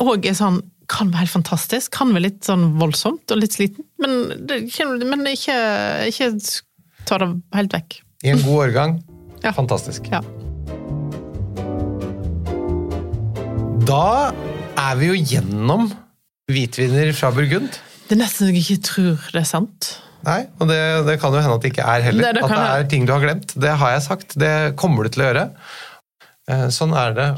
òg 0.05 0.29
er 0.29 0.37
sånn 0.37 0.61
kan 0.89 1.11
være 1.13 1.25
helt 1.27 1.35
fantastisk. 1.37 1.93
Kan 1.99 2.15
være 2.17 2.25
litt 2.31 2.43
sånn 2.49 2.71
voldsomt 2.81 3.31
og 3.35 3.41
litt 3.43 3.53
sliten, 3.59 3.85
men, 4.01 4.19
det, 4.49 4.63
men 5.05 5.27
ikke, 5.29 5.57
ikke 6.09 6.31
ta 7.09 7.19
det 7.23 7.29
helt 7.57 7.77
vekk. 7.77 7.99
I 8.25 8.33
en 8.35 8.43
god 8.47 8.65
årgang. 8.69 8.99
Ja. 9.39 9.53
Fantastisk. 9.55 10.09
Ja. 10.11 10.19
Da 13.87 14.33
er 14.79 14.97
vi 14.99 15.13
jo 15.13 15.17
gjennom 15.21 15.89
hvitviner 16.51 17.13
fra 17.17 17.31
Burgund. 17.35 17.79
Det 18.09 18.17
er 18.17 18.21
nesten 18.23 18.49
så 18.49 18.53
jeg 18.53 18.65
ikke 18.65 18.83
tror 18.89 19.29
det 19.35 19.43
er 19.45 19.49
sant. 19.49 19.91
Nei, 20.27 20.41
og 20.59 20.67
det, 20.71 20.79
det 21.07 21.15
kan 21.23 21.31
jo 21.37 21.41
hende 21.45 21.55
at 21.59 21.63
det 21.65 21.71
ikke 21.71 21.87
er 21.87 22.03
heller. 22.09 22.27
Det- 22.27 22.41
det 22.41 22.45
at 22.49 22.51
det 22.57 22.65
er 22.83 22.89
ting 22.91 23.07
du 23.07 23.13
har 23.15 23.23
glemt. 23.23 23.55
Det 23.55 23.77
har 23.81 23.95
jeg 23.95 24.03
sagt. 24.09 24.35
Det 24.43 24.53
kommer 24.81 25.07
du 25.07 25.13
til 25.15 25.23
å 25.23 25.29
gjøre. 25.31 25.45
Eh, 26.49 26.69
Sånn 26.73 26.95
er 26.97 27.13
det. 27.17 27.29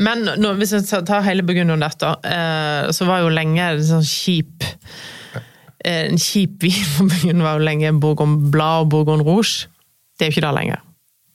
Men 0.00 0.24
nå, 0.40 0.54
hvis 0.60 0.72
jeg 0.76 1.04
tar 1.08 1.24
hele 1.26 1.44
Burgund 1.46 1.74
om 1.74 1.84
dette, 1.84 2.14
eh, 2.24 2.88
så 2.96 3.08
var 3.08 3.22
jo 3.22 3.32
lenge 3.32 3.60
en 3.60 3.84
sånn 3.84 4.06
kjip 4.06 4.64
eh, 5.84 6.06
En 6.08 6.20
kjip 6.20 6.64
vin 6.64 6.82
for 6.94 7.10
Burgund 7.12 7.44
var 7.44 7.60
jo 7.60 7.68
lenge 7.68 7.94
Bourgogne 8.00 8.50
Blad 8.52 8.86
og 8.86 8.92
Bourgogne 8.94 9.26
Rouge. 9.26 9.68
Det 10.16 10.26
er 10.26 10.30
jo 10.30 10.38
ikke 10.38 10.48
det 10.48 10.58
lenger. 10.62 10.82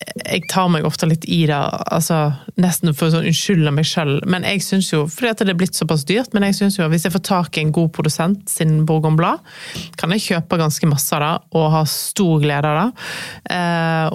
Jeg 0.02 0.48
tar 0.50 0.66
meg 0.74 0.86
ofte 0.88 1.06
litt 1.06 1.28
i 1.30 1.44
det, 1.46 1.58
altså 1.94 2.32
nesten 2.58 2.90
for 2.98 3.06
å 3.06 3.14
sånn 3.14 3.28
unnskylde 3.30 3.70
meg 3.76 3.86
sjøl. 3.86 4.16
Men 4.26 4.42
jeg 4.50 4.64
synes 4.66 4.90
jo, 4.90 5.04
fordi 5.06 5.30
at 5.30 5.44
det 5.46 5.54
er 5.54 5.60
blitt 5.60 5.78
såpass 5.78 6.08
dyrt, 6.10 6.34
men 6.34 6.48
jeg 6.48 6.58
synes 6.58 6.80
jo 6.80 6.88
hvis 6.90 7.06
jeg 7.06 7.14
får 7.14 7.22
tak 7.28 7.60
i 7.60 7.62
en 7.62 7.74
god 7.76 7.92
produsent 7.94 8.50
sin 8.50 8.80
Bourgogne 8.90 9.22
Blad, 9.22 9.46
kan 10.02 10.10
jeg 10.18 10.26
kjøpe 10.26 10.58
ganske 10.58 10.90
masse 10.90 11.14
av 11.14 11.22
det 11.22 11.60
og 11.62 11.70
ha 11.76 11.84
stor 11.86 12.42
glede 12.42 12.74
av 12.74 12.82
det. 12.82 13.62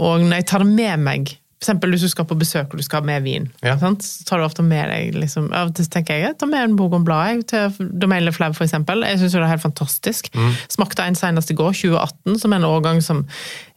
Og 0.03 0.27
når 0.27 0.41
jeg 0.41 0.49
tar 0.51 0.67
det 0.67 0.73
med 0.75 1.07
meg 1.07 1.37
eksempel 1.61 1.91
hvis 1.95 2.05
du 2.05 2.09
skal 2.13 2.27
på 2.29 2.37
besøk 2.39 2.73
og 2.75 2.77
du 2.81 2.85
skal 2.85 3.01
ha 3.01 3.07
med 3.07 3.23
vin, 3.25 3.47
Ja. 3.65 3.77
sant? 3.81 4.03
så 4.05 4.25
tar 4.29 4.39
du 4.39 4.45
ofte 4.45 4.63
med 4.63 4.91
deg 4.91 5.15
liksom, 5.17 5.49
Av 5.53 5.69
og 5.71 5.75
til 5.79 5.87
tenker 5.87 6.21
jeg 6.21 6.39
ta 6.39 6.47
med 6.47 6.63
en 6.63 6.77
Bourgogne 6.77 7.05
Blad 7.05 7.31
jeg, 7.31 7.47
til 7.49 7.89
Domaine 7.99 8.33
for 8.33 8.65
eksempel. 8.67 9.03
Jeg 9.07 9.19
syns 9.19 9.33
det 9.33 9.41
er 9.43 9.55
helt 9.55 9.63
fantastisk. 9.65 10.29
Smakte 10.69 11.03
en 11.07 11.15
senest 11.15 11.51
i 11.51 11.55
går, 11.57 11.73
2018, 11.73 12.39
som 12.43 12.53
er 12.53 12.57
en 12.61 12.69
årgang 12.69 13.01
som 13.03 13.25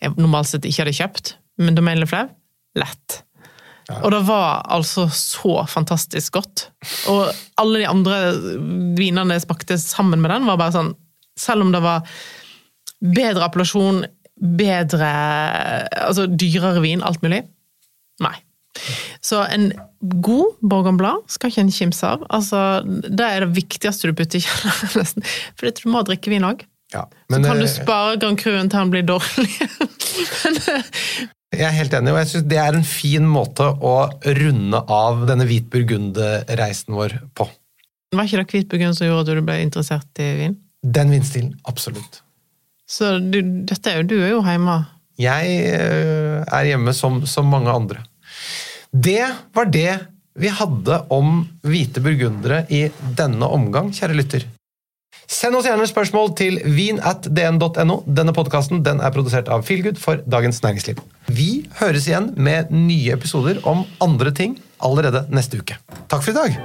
jeg 0.02 0.12
normalt 0.18 0.48
sett 0.52 0.66
ikke 0.68 0.84
hadde 0.86 0.98
kjøpt. 1.00 1.34
Men 1.60 1.76
Domaine 1.76 2.08
Fleuve 2.08 2.30
lett. 2.76 3.24
Og 4.04 4.12
det 4.14 4.22
var 4.28 4.62
altså 4.70 5.08
så 5.10 5.64
fantastisk 5.68 6.34
godt. 6.38 6.68
Og 7.10 7.32
alle 7.58 7.80
de 7.82 7.88
andre 7.90 8.20
vinene 9.00 9.34
jeg 9.34 9.48
smakte 9.48 9.80
sammen 9.82 10.22
med 10.22 10.30
den, 10.32 10.46
var 10.46 10.58
bare 10.62 10.76
sånn 10.76 10.92
Selv 11.40 11.64
om 11.64 11.72
det 11.72 11.80
var 11.82 12.04
bedre 13.00 13.46
appellasjon, 13.48 14.04
bedre 14.60 15.10
Altså 16.06 16.28
dyrere 16.28 16.82
vin, 16.84 17.02
alt 17.04 17.24
mulig. 17.24 17.46
Så 19.22 19.42
en 19.52 19.72
god 20.00 20.60
Bourgogne 20.62 21.16
skal 21.32 21.52
ikke 21.52 21.64
en 21.66 21.72
kimse 21.74 22.08
av. 22.08 22.26
Altså, 22.34 22.82
det 22.86 23.26
er 23.26 23.46
det 23.46 23.56
viktigste 23.58 24.10
du 24.10 24.16
putter 24.18 24.40
i 24.40 24.46
kjelleren, 24.46 24.94
nesten. 25.02 25.26
For 25.60 25.74
du 25.76 25.90
må 25.92 26.04
drikke 26.08 26.32
vin 26.34 26.48
òg. 26.48 26.64
Ja. 26.94 27.06
Så 27.30 27.42
kan 27.44 27.60
du 27.60 27.66
eh, 27.66 27.72
spare 27.72 28.16
Grand 28.22 28.40
Cruen 28.40 28.70
til 28.72 28.82
han 28.82 28.94
blir 28.94 29.06
dårlig. 29.08 29.52
Eh, 31.50 31.62
jeg 31.62 31.66
er 31.66 31.74
helt 31.74 31.94
enig, 31.98 32.12
og 32.12 32.18
jeg 32.20 32.30
synes 32.30 32.44
det 32.52 32.58
er 32.62 32.76
en 32.78 32.86
fin 32.86 33.26
måte 33.26 33.66
å 33.66 33.94
runde 34.38 34.82
av 34.94 35.24
denne 35.30 35.48
hvit 35.50 35.66
burgund-reisen 35.72 36.94
vår 36.94 37.16
på. 37.34 37.48
var 38.14 38.28
ikke 38.28 38.42
det 38.42 38.52
hvit 38.52 38.68
burgund 38.70 38.98
som 38.98 39.08
gjorde 39.08 39.24
at 39.24 39.40
du 39.40 39.48
ble 39.48 39.56
interessert 39.64 40.22
i 40.22 40.28
vin? 40.38 40.58
Den 40.84 41.14
vinstilen, 41.14 41.56
absolutt. 41.70 42.22
Så 42.90 43.16
du, 43.18 43.40
dette 43.70 43.92
er 43.92 44.02
jo, 44.02 44.08
du 44.12 44.16
er 44.20 44.34
jo 44.36 44.44
hjemme. 44.46 44.78
Jeg 45.20 45.58
eh, 45.74 46.38
er 46.46 46.70
hjemme 46.70 46.94
som, 46.98 47.22
som 47.30 47.50
mange 47.50 47.74
andre. 47.74 48.06
Det 48.92 49.26
var 49.54 49.70
det 49.70 50.00
vi 50.40 50.50
hadde 50.50 51.02
om 51.14 51.44
hvite 51.68 52.02
burgundere 52.02 52.64
i 52.74 52.88
denne 53.18 53.46
omgang, 53.46 53.92
kjære 53.94 54.16
lytter. 54.18 54.46
Send 55.30 55.54
oss 55.54 55.68
gjerne 55.68 55.86
spørsmål 55.86 56.32
til 56.40 56.58
vin.dn.no. 56.66 58.00
Denne 58.08 58.34
podkasten 58.34 58.82
er 58.82 59.14
produsert 59.14 59.52
av 59.54 59.62
Feelgood 59.68 60.00
for 60.02 60.24
Dagens 60.26 60.64
Næringsliv. 60.64 61.02
Vi 61.30 61.68
høres 61.78 62.08
igjen 62.10 62.32
med 62.34 62.74
nye 62.74 63.14
episoder 63.14 63.62
om 63.70 63.84
andre 64.02 64.34
ting 64.34 64.58
allerede 64.82 65.28
neste 65.30 65.62
uke. 65.62 65.78
Takk 66.10 66.26
for 66.26 66.34
i 66.34 66.40
dag! 66.40 66.58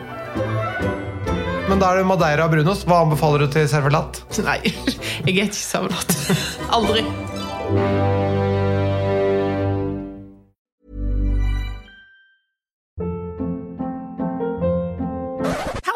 Men 1.69 1.81
da 1.81 1.91
er 1.91 2.01
det 2.01 2.09
Madeira 2.09 2.49
og 2.49 2.57
Brunos. 2.57 2.87
Hva 2.89 3.03
anbefaler 3.05 3.45
du 3.45 3.53
til 3.53 3.69
servelat? 3.69 4.23
Nei, 4.45 4.61
jeg 5.27 5.37
er 5.37 5.47
ikke 5.49 5.61
servelat. 5.61 6.19
Aldri. 6.77 8.53